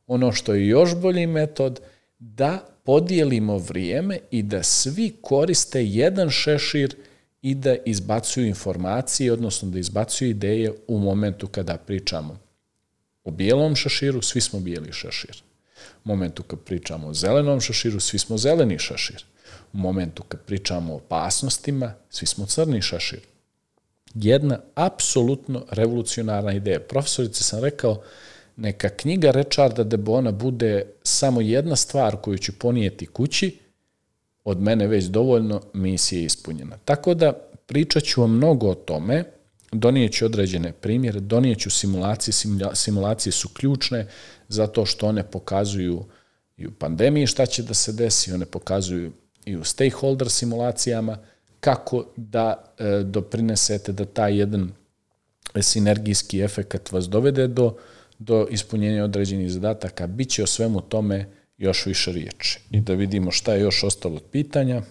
[0.06, 1.80] ono što je još bolji metod,
[2.18, 6.96] da podijelimo vrijeme i da svi koriste jedan šešir
[7.42, 12.38] i da izbacuju informacije, odnosno da izbacuju ideje u momentu kada pričamo
[13.24, 15.42] o bijelom šeširu, svi smo bijeli šešir.
[16.04, 19.24] U momentu kad pričamo o zelenom šeširu, svi smo zeleni šešir
[19.72, 23.20] u momentu kad pričamo o opasnostima, svi smo crni šašir.
[24.14, 26.80] Jedna apsolutno revolucionarna ideja.
[26.80, 28.02] Profesorice sam rekao,
[28.56, 33.58] neka knjiga Rečarda de Bona bude samo jedna stvar koju ću ponijeti kući,
[34.44, 36.78] od mene već dovoljno, misija je ispunjena.
[36.84, 37.32] Tako da
[37.66, 39.24] pričat ću vam mnogo o tome,
[39.72, 42.34] donijeću određene primjere, donijeću simulacije,
[42.74, 44.06] simulacije su ključne
[44.48, 46.04] zato što one pokazuju
[46.56, 49.12] i u pandemiji šta će da se desi, one pokazuju
[49.44, 51.18] i u stakeholder simulacijama,
[51.60, 54.72] kako da e, doprinesete da taj jedan
[55.60, 57.76] sinergijski efekt vas dovede do,
[58.18, 60.06] do ispunjenja određenih zadataka.
[60.06, 61.26] Biće o svemu tome
[61.60, 62.58] još više riječi.
[62.70, 64.82] I da vidimo šta je još ostalo od pitanja.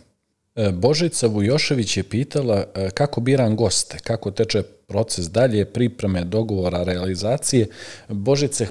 [0.56, 6.84] E, Božica Vujošević je pitala e, kako biram goste, kako teče proces dalje, pripreme, dogovora,
[6.84, 7.68] realizacije.
[8.08, 8.68] Božice,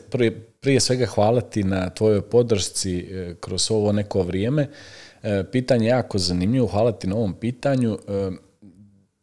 [0.61, 4.69] prije, svega hvala ti na tvojoj podršci e, kroz ovo neko vrijeme.
[5.53, 7.99] Pitanje je jako zanimljivo, hvala ti na ovom pitanju.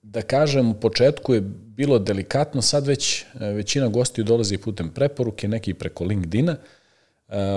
[0.02, 1.42] Da kažem, u početku je
[1.76, 6.58] bilo delikatno, sad već većina gostiju dolazi putem preporuke, neki preko LinkedIna.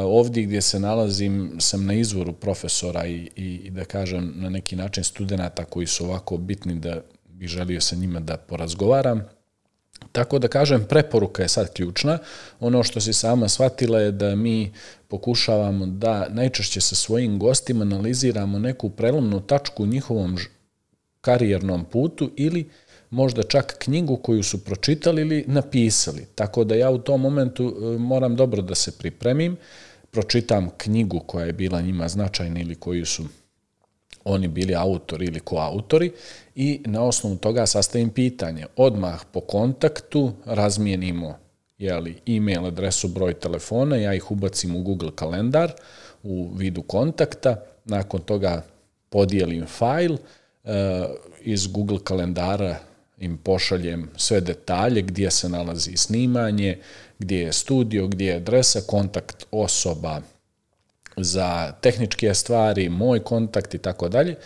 [0.04, 5.04] Ovdje gdje se nalazim sam na izvoru profesora i, i da kažem na neki način
[5.04, 9.22] studenta koji su ovako bitni da bih želio sa njima da porazgovaram.
[10.12, 12.18] Tako da kažem, preporuka je sad ključna.
[12.60, 14.72] Ono što si sama shvatila je da mi
[15.08, 20.38] pokušavamo da najčešće sa svojim gostima analiziramo neku prelomnu tačku u njihovom
[21.20, 22.68] karijernom putu ili
[23.10, 26.26] možda čak knjigu koju su pročitali ili napisali.
[26.34, 29.56] Tako da ja u tom momentu e, moram dobro da se pripremim,
[30.10, 33.24] pročitam knjigu koja je bila njima značajna ili koju su
[34.24, 36.12] oni bili autori ili koautori
[36.54, 38.66] i na osnovu toga sastavim pitanje.
[38.76, 41.38] Odmah po kontaktu razmijenimo
[41.78, 45.72] jeli, e-mail adresu, broj telefona, ja ih ubacim u Google kalendar
[46.22, 48.62] u vidu kontakta, nakon toga
[49.10, 50.16] podijelim fajl,
[50.64, 51.04] e,
[51.40, 52.76] iz Google kalendara
[53.20, 56.78] im pošaljem sve detalje gdje se nalazi snimanje,
[57.18, 60.20] gdje je studio, gdje je adresa, kontakt osoba
[61.16, 64.36] za tehničke stvari, moj kontakt i tako dalje.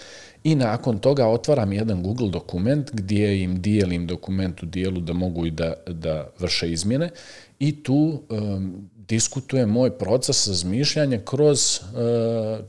[0.44, 5.46] I nakon toga otvaram jedan Google dokument gdje im dijelim dokument u dijelu da mogu
[5.46, 7.10] i da, da vrše izmjene
[7.58, 12.64] i tu um, diskutujem moj proces razmišljanja kroz, uh,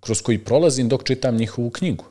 [0.00, 2.04] kroz koji prolazim dok čitam njihovu knjigu.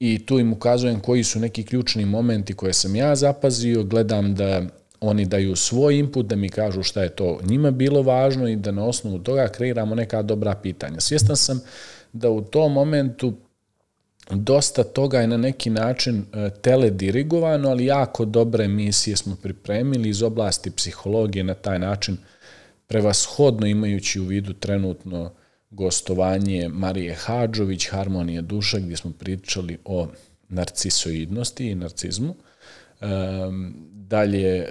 [0.00, 4.62] I tu im ukazujem koji su neki ključni momenti koje sam ja zapazio, gledam da
[5.00, 8.70] oni daju svoj input, da mi kažu šta je to njima bilo važno i da
[8.70, 11.00] na osnovu toga kreiramo neka dobra pitanja.
[11.00, 11.60] Svjestan sam
[12.12, 13.34] da u tom momentu
[14.30, 20.22] dosta toga je na neki način e, teledirigovano, ali jako dobre emisije smo pripremili iz
[20.22, 22.16] oblasti psihologije na taj način
[22.86, 25.32] prevashodno imajući u vidu trenutno
[25.70, 30.08] gostovanje Marije Hadžović, Harmonije duša, gdje smo pričali o
[30.48, 32.34] narcisoidnosti i narcizmu.
[33.00, 34.66] Um, dalje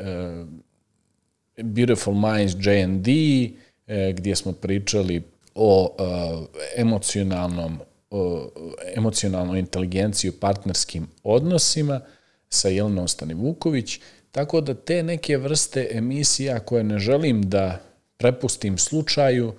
[1.64, 5.24] Beautiful Minds J&D, uh, gdje smo pričali
[5.56, 6.46] o uh,
[6.78, 7.80] emocionalnom
[8.96, 12.02] emocionalnoj inteligenciji u partnerskim odnosima
[12.50, 14.00] sa Jelenom Stanivuković,
[14.32, 17.80] tako da te neke vrste emisija koje ne želim da
[18.18, 19.54] prepustim slučaju,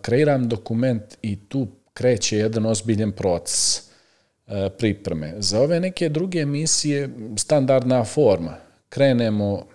[0.00, 5.34] kreiram dokument i tu kreće jedan ozbiljen proces uh, pripreme.
[5.38, 8.56] Za ove neke druge emisije standardna forma.
[8.88, 9.66] Krenemo,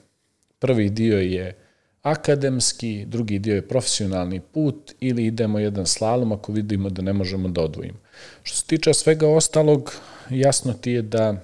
[0.60, 1.56] prvi dio je
[2.02, 7.50] akademski, drugi dio je profesionalni put ili idemo jedan slalom ako vidimo da ne možemo
[7.50, 7.98] da odvojimo.
[8.44, 9.94] Što se tiče svega ostalog,
[10.30, 11.36] jasno ti je da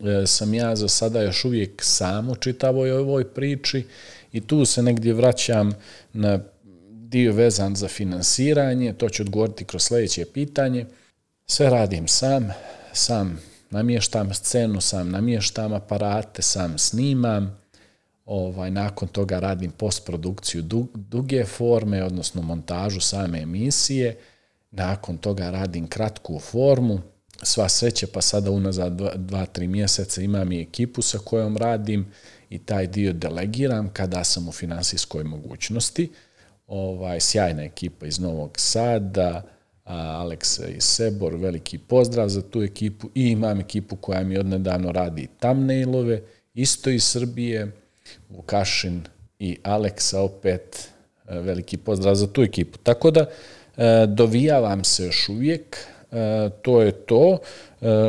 [0.00, 3.84] e, sam ja za sada još uvijek sam u čitavoj ovoj priči
[4.32, 5.72] i tu se negdje vraćam
[6.12, 6.40] na
[7.08, 10.86] dio vezan za finansiranje, to ću odgovoriti kroz sljedeće pitanje.
[11.46, 12.48] Sve radim sam,
[12.92, 13.40] sam
[13.70, 17.58] namještam scenu, sam namještam aparate, sam snimam,
[18.24, 20.62] ovaj, nakon toga radim postprodukciju
[20.94, 24.16] duge forme, odnosno montažu same emisije,
[24.70, 27.00] nakon toga radim kratku formu,
[27.42, 32.12] sva sreće, pa sada unazad dva, dva, tri mjeseca imam i ekipu sa kojom radim
[32.50, 36.10] i taj dio delegiram kada sam u finansijskoj mogućnosti.
[36.68, 39.42] Ovaj, sjajna ekipa iz Novog Sada,
[39.84, 45.28] Aleksa i Sebor, veliki pozdrav za tu ekipu i imam ekipu koja mi odnedavno radi
[45.40, 46.22] thumbnailove,
[46.54, 47.72] isto iz Srbije,
[48.28, 49.02] Vukašin
[49.38, 50.88] i Aleksa opet
[51.28, 52.78] e, veliki pozdrav za tu ekipu.
[52.78, 55.76] Tako da e, dovijavam se još uvijek,
[56.12, 57.38] e, to je to.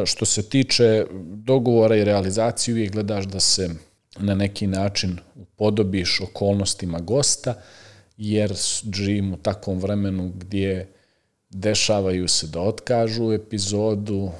[0.05, 3.69] Što se tiče dogovora i realizacije, uvijek gledaš da se
[4.17, 7.53] na neki način upodobiš okolnostima gosta,
[8.19, 8.53] jer
[8.93, 10.93] živim u takvom vremenu gdje
[11.49, 14.31] dešavaju se da otkažu epizodu,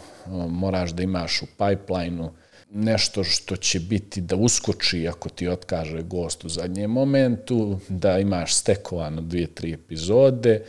[0.50, 2.32] moraš da imaš u pipeline-u
[2.72, 8.56] nešto što će biti da uskoči ako ti otkaže gost u zadnjem momentu, da imaš
[8.56, 10.66] stekovano dvije, tri epizode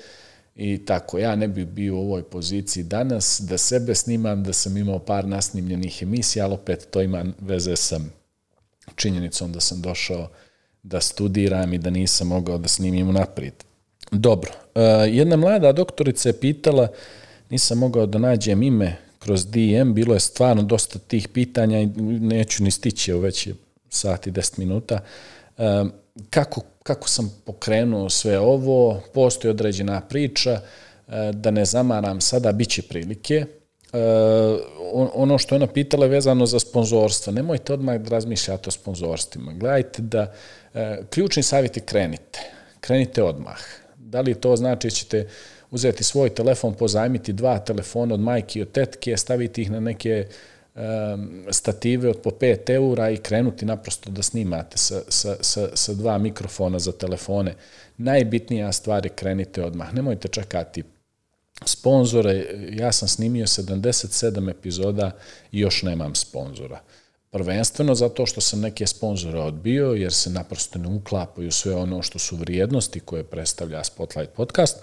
[0.56, 1.18] i tako.
[1.18, 5.28] Ja ne bih bio u ovoj poziciji danas da sebe snimam, da sam imao par
[5.28, 8.00] nasnimljenih emisija, ali opet to ima veze sa
[8.96, 10.28] činjenicom da sam došao
[10.82, 13.54] da studiram i da nisam mogao da snimim naprijed.
[14.10, 16.88] Dobro, uh, jedna mlada doktorica je pitala,
[17.50, 21.86] nisam mogao da nađem ime kroz DM, bilo je stvarno dosta tih pitanja i
[22.20, 23.54] neću ni stići, već je
[23.88, 25.00] sat i deset minuta.
[25.58, 25.92] Um,
[26.30, 30.60] kako, kako sam pokrenuo sve ovo, postoji određena priča,
[31.06, 33.46] uh, da ne zamaram sada, bit će prilike.
[33.92, 33.98] Uh,
[35.14, 37.32] ono što je ona pitala je vezano za sponzorstvo.
[37.32, 39.52] Nemojte odmah da razmišljate o sponzorstvima.
[39.52, 40.32] Gledajte da
[40.74, 40.80] uh,
[41.10, 42.40] ključni savjet je krenite.
[42.80, 43.58] Krenite odmah.
[43.98, 45.28] Da li to znači da ćete
[45.70, 50.26] uzeti svoj telefon, pozajmiti dva telefona od majke i od tetke, staviti ih na neke
[50.74, 55.94] um, stative od po 5 eura i krenuti naprosto da snimate sa, sa, sa, sa
[55.94, 57.54] dva mikrofona za telefone.
[57.98, 59.94] Najbitnija stvar je krenite odmah.
[59.94, 60.82] Nemojte čekati
[61.64, 62.46] sponzore.
[62.72, 65.10] Ja sam snimio 77 epizoda
[65.52, 66.80] i još nemam sponzora.
[67.30, 72.18] Prvenstveno zato što sam neke sponzore odbio, jer se naprosto ne uklapaju sve ono što
[72.18, 74.76] su vrijednosti koje predstavlja Spotlight podcast,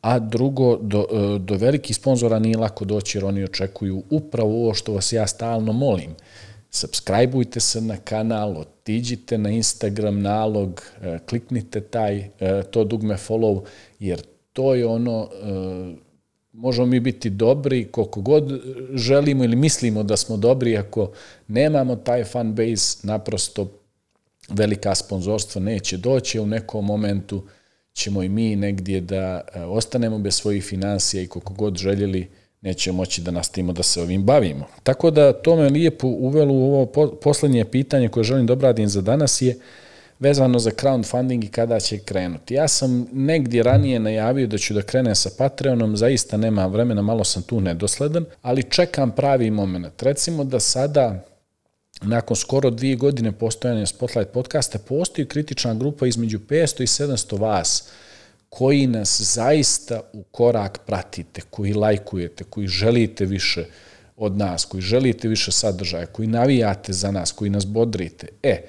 [0.00, 4.74] a drugo, do, e, do velikih sponzora nije lako doći jer oni očekuju upravo ovo
[4.74, 6.14] što vas ja stalno molim.
[6.70, 13.64] Subscribeujte se na kanal, otiđite na Instagram nalog, e, kliknite taj, e, to dugme follow,
[13.98, 15.28] jer to je ono,
[16.52, 18.60] možemo mi biti dobri koliko god
[18.94, 21.12] želimo ili mislimo da smo dobri, ako
[21.48, 23.80] nemamo taj fan base, naprosto
[24.48, 27.42] velika sponzorstva neće doći u nekom momentu,
[27.92, 32.28] ćemo i mi negdje da e, ostanemo bez svojih financija i koliko god željeli
[32.60, 34.66] nećemo moći da nastavimo da se ovim bavimo.
[34.82, 36.86] Tako da to me lijepo uvelo u ovo
[37.22, 39.58] poslednje pitanje koje želim da obradim za danas je
[40.20, 42.54] vezano za crowdfunding i kada će krenuti.
[42.54, 47.24] Ja sam negdje ranije najavio da ću da krenem sa Patreonom, zaista nema vremena, malo
[47.24, 50.02] sam tu nedosledan, ali čekam pravi moment.
[50.02, 51.24] Recimo da sada
[52.02, 57.88] nakon skoro dvije godine postojanja Spotlight podcasta, postoji kritična grupa između 500 i 700 vas
[58.48, 63.64] koji nas zaista u korak pratite, koji lajkujete, koji želite više
[64.16, 68.26] od nas, koji želite više sadržaja, koji navijate za nas, koji nas bodrite.
[68.42, 68.62] E,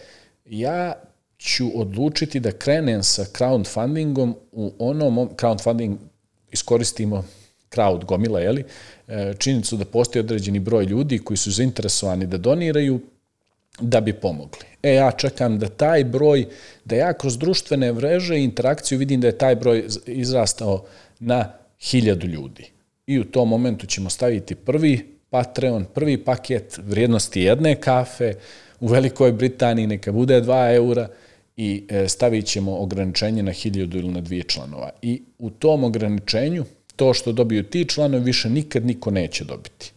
[0.45, 0.93] ja
[1.41, 5.95] ću odlučiti da krenem sa crowdfundingom u onom, crowdfunding
[6.51, 7.23] iskoristimo
[7.71, 8.65] crowd gomila, jeli,
[9.07, 12.99] e, činjenicu da postoji određeni broj ljudi koji su zainteresovani da doniraju
[13.79, 14.65] da bi pomogli.
[14.83, 16.45] E, ja čekam da taj broj,
[16.85, 20.85] da ja kroz društvene mreže i interakciju vidim da je taj broj izrastao
[21.19, 22.71] na hiljadu ljudi.
[23.07, 28.33] I u tom momentu ćemo staviti prvi Patreon, prvi paket vrijednosti jedne kafe
[28.79, 31.07] u Velikoj Britaniji, neka bude 2 eura
[31.61, 34.89] i e, stavit ćemo ograničenje na hiljadu ili na dvije članova.
[35.01, 39.91] I u tom ograničenju, to što dobiju ti članovi, više nikad niko neće dobiti.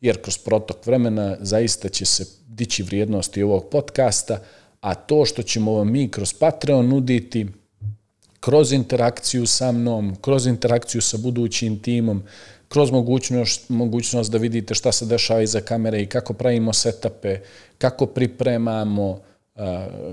[0.00, 4.38] Jer kroz protok vremena zaista će se dići vrijednosti ovog podcasta,
[4.80, 7.46] a to što ćemo vam mi kroz Patreon nuditi,
[8.40, 12.22] kroz interakciju sa mnom, kroz interakciju sa budućim timom,
[12.68, 17.38] kroz mogućnost, mogućnost da vidite šta se dešava iza kamere i kako pravimo setape,
[17.78, 19.20] kako pripremamo,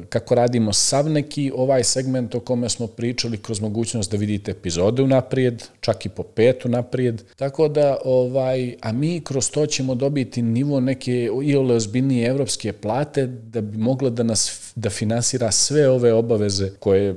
[0.10, 5.02] kako radimo sav neki ovaj segment o kome smo pričali kroz mogućnost da vidite epizode
[5.02, 7.22] unaprijed, čak i po petu naprijed.
[7.36, 12.74] Tako da, ovaj, a mi kroz to ćemo dobiti nivo neke i ole ozbiljnije evropske
[12.74, 17.16] plate da bi mogla da nas da finansira sve ove obaveze koje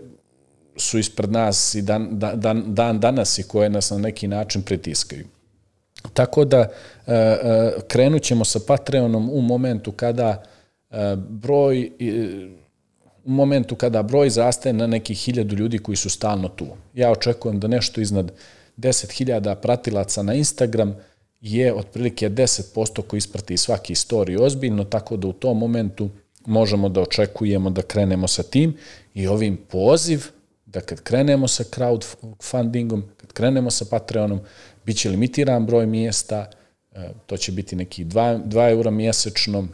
[0.77, 5.25] su ispred nas i dan, dan, dan danas i koje nas na neki način pritiskaju.
[6.15, 10.43] Tako da e, e, krenut ćemo sa Patreonom u momentu kada
[11.17, 11.91] broj
[13.25, 16.67] u momentu kada broj zastaje na nekih hiljadu ljudi koji su stalno tu.
[16.95, 18.33] Ja očekujem da nešto iznad
[18.77, 20.97] 10.000 pratilaca na Instagram
[21.41, 26.11] je otprilike 10% koji isprati svaki story ozbiljno, tako da u tom momentu
[26.47, 28.77] možemo da očekujemo da krenemo sa tim
[29.15, 30.27] i ovim poziv
[30.67, 34.41] da kad krenemo sa crowdfundingom, kad krenemo sa Patreonom,
[34.85, 36.51] bit će limitiran broj mjesta,
[36.93, 39.69] e, to će biti neki 2, 2 eura mjesečno,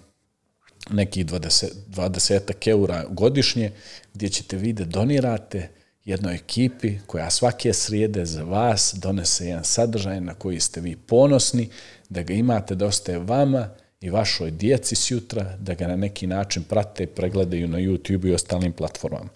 [0.91, 3.73] neki 20, 20 eura godišnje,
[4.15, 5.69] gdje ćete vi da donirate
[6.05, 11.69] jednoj ekipi koja svake srijede za vas donese jedan sadržaj na koji ste vi ponosni,
[12.09, 13.69] da ga imate da ostaje vama
[14.01, 18.35] i vašoj djeci sjutra, da ga na neki način prate i pregledaju na YouTube i
[18.35, 19.29] ostalim platformama.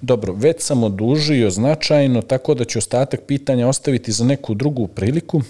[0.00, 5.42] Dobro, već sam odužio značajno, tako da ću ostatak pitanja ostaviti za neku drugu priliku,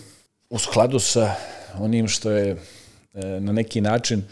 [0.50, 1.34] u skladu sa
[1.78, 2.56] onim što je e,
[3.40, 4.22] na neki način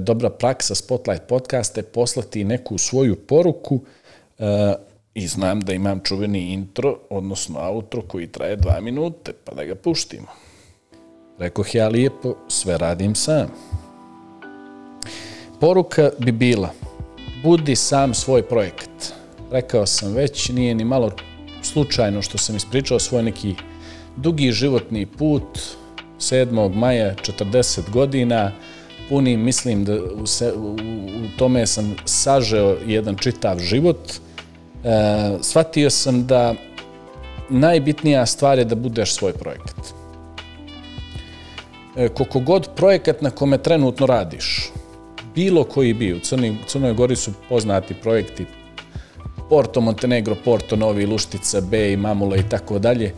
[0.00, 3.80] dobra praksa Spotlight podcasta je poslati neku svoju poruku
[4.38, 4.74] e,
[5.14, 9.74] i znam da imam čuveni intro, odnosno outro koji traje dva minute, pa da ga
[9.74, 10.26] puštimo.
[11.38, 13.46] Rekoh ja lijepo, sve radim sam.
[15.60, 16.70] Poruka bi bila,
[17.42, 19.12] budi sam svoj projekat.
[19.50, 21.12] Rekao sam već, nije ni malo
[21.62, 23.54] slučajno što sam ispričao svoj neki
[24.16, 25.58] dugi životni put,
[26.18, 26.74] 7.
[26.74, 28.52] maja, 40 godina,
[29.08, 30.72] puni, mislim da u, se, u,
[31.24, 34.12] u tome sam sažeo jedan čitav život.
[34.12, 34.18] E,
[35.42, 36.54] shvatio sam da
[37.50, 39.76] najbitnija stvar je da budeš svoj projekat.
[41.96, 44.70] E, koliko god projekat na kome trenutno radiš,
[45.34, 48.46] bilo koji bi, u Crnoj, Crnoj Gori su poznati projekti
[49.48, 53.12] Porto Montenegro, Porto Novi, Luštica, Bej, Mamula i tako dalje,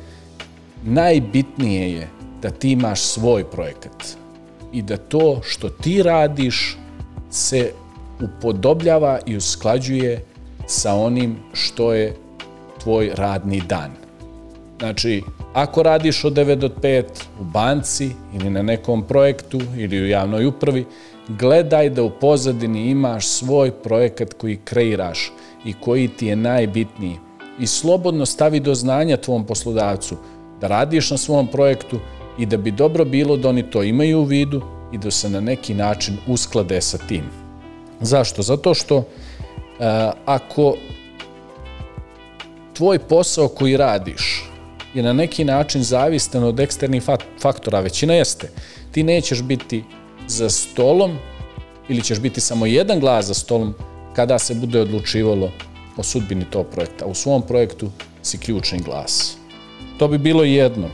[0.84, 2.08] najbitnije je
[2.42, 4.25] da ti imaš svoj projekat
[4.76, 6.76] i da to što ti radiš
[7.30, 7.72] se
[8.20, 10.24] upodobljava i usklađuje
[10.66, 12.16] sa onim što je
[12.82, 13.90] tvoj radni dan.
[14.78, 15.22] Znači,
[15.54, 17.04] ako radiš od 9 do 5
[17.40, 20.84] u banci ili na nekom projektu ili u javnoj upravi,
[21.28, 25.32] gledaj da u pozadini imaš svoj projekat koji kreiraš
[25.64, 27.16] i koji ti je najbitniji.
[27.58, 30.16] I slobodno stavi do znanja tvom poslodavcu
[30.60, 31.98] da radiš na svom projektu
[32.38, 34.62] i da bi dobro bilo da oni to imaju u vidu
[34.92, 37.24] i da se na neki način usklade sa tim.
[38.00, 38.42] Zašto?
[38.42, 39.04] Zato što uh,
[40.26, 40.76] ako
[42.72, 44.44] tvoj posao koji radiš
[44.94, 47.02] je na neki način zavistan od eksternih
[47.40, 48.50] faktora, većina jeste,
[48.92, 49.84] ti nećeš biti
[50.26, 51.18] za stolom
[51.88, 53.74] ili ćeš biti samo jedan glas za stolom
[54.14, 55.50] kada se bude odlučivalo
[55.96, 57.06] o sudbini tog projekta.
[57.06, 57.90] U svom projektu
[58.22, 59.36] si ključni glas.
[59.98, 60.88] To bi bilo jedno.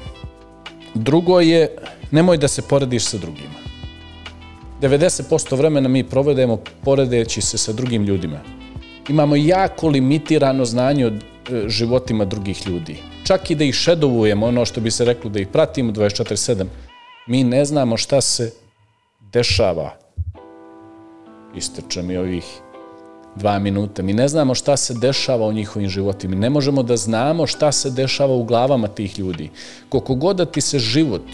[0.94, 1.76] Drugo je,
[2.10, 3.62] nemoj da se porediš sa drugima.
[4.80, 8.40] 90% vremena mi provedemo poredeći se sa drugim ljudima.
[9.08, 12.96] Imamo jako limitirano znanje o e, životima drugih ljudi.
[13.24, 16.66] Čak i da ih šedovujemo, ono što bi se reklo da ih pratimo 24-7,
[17.26, 18.52] mi ne znamo šta se
[19.32, 19.96] dešava.
[21.56, 22.44] Isteče mi ovih
[23.36, 24.02] dva minuta.
[24.02, 26.34] Mi ne znamo šta se dešava u njihovim životima.
[26.34, 29.50] Mi ne možemo da znamo šta se dešava u glavama tih ljudi.
[29.88, 31.24] Koliko god da ti se život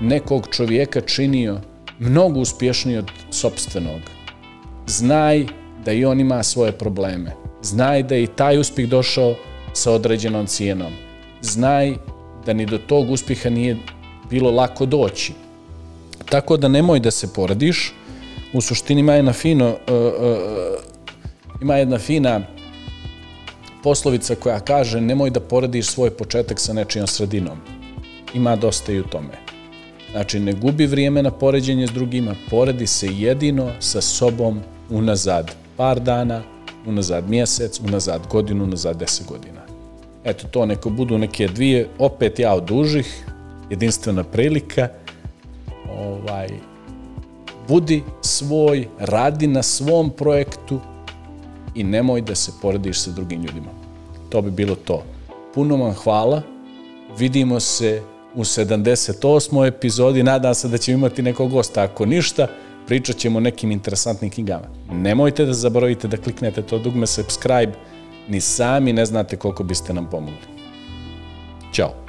[0.00, 1.60] nekog čovjeka činio
[1.98, 4.00] mnogo uspješniji od sobstvenog,
[4.86, 5.46] znaj
[5.84, 7.32] da i on ima svoje probleme.
[7.62, 9.34] Znaj da je i taj uspjeh došao
[9.72, 10.92] sa određenom cijenom.
[11.42, 11.94] Znaj
[12.46, 13.76] da ni do tog uspjeha nije
[14.30, 15.32] bilo lako doći.
[16.30, 17.94] Tako da nemoj da se poradiš.
[18.52, 20.95] U suštini ima jedna fino, uh, uh,
[21.62, 22.40] ima jedna fina
[23.82, 27.58] poslovica koja kaže nemoj da poradiš svoj početak sa nečijom sredinom.
[28.34, 29.38] Ima dosta i u tome.
[30.10, 36.00] Znači, ne gubi vrijeme na poređenje s drugima, poredi se jedino sa sobom unazad par
[36.00, 36.42] dana,
[36.86, 39.60] unazad mjesec, unazad godinu, unazad deset godina.
[40.24, 43.26] Eto, to neko budu neke dvije, opet ja od dužih,
[43.70, 44.88] jedinstvena prilika,
[45.98, 46.48] ovaj,
[47.68, 50.80] budi svoj, radi na svom projektu
[51.76, 53.70] i nemoj da se porediš sa drugim ljudima.
[54.28, 55.02] To bi bilo to.
[55.54, 56.42] Puno vam hvala,
[57.18, 58.02] vidimo se
[58.34, 59.66] u 78.
[59.66, 62.46] epizodi, nadam se da ćemo imati nekog gosta, ako ništa,
[62.86, 64.66] pričat ćemo nekim interesantnim knjigama.
[64.92, 67.72] Nemojte da zaboravite da kliknete to dugme subscribe,
[68.28, 70.46] ni sami ne znate koliko biste nam pomogli.
[71.72, 72.05] Ćao!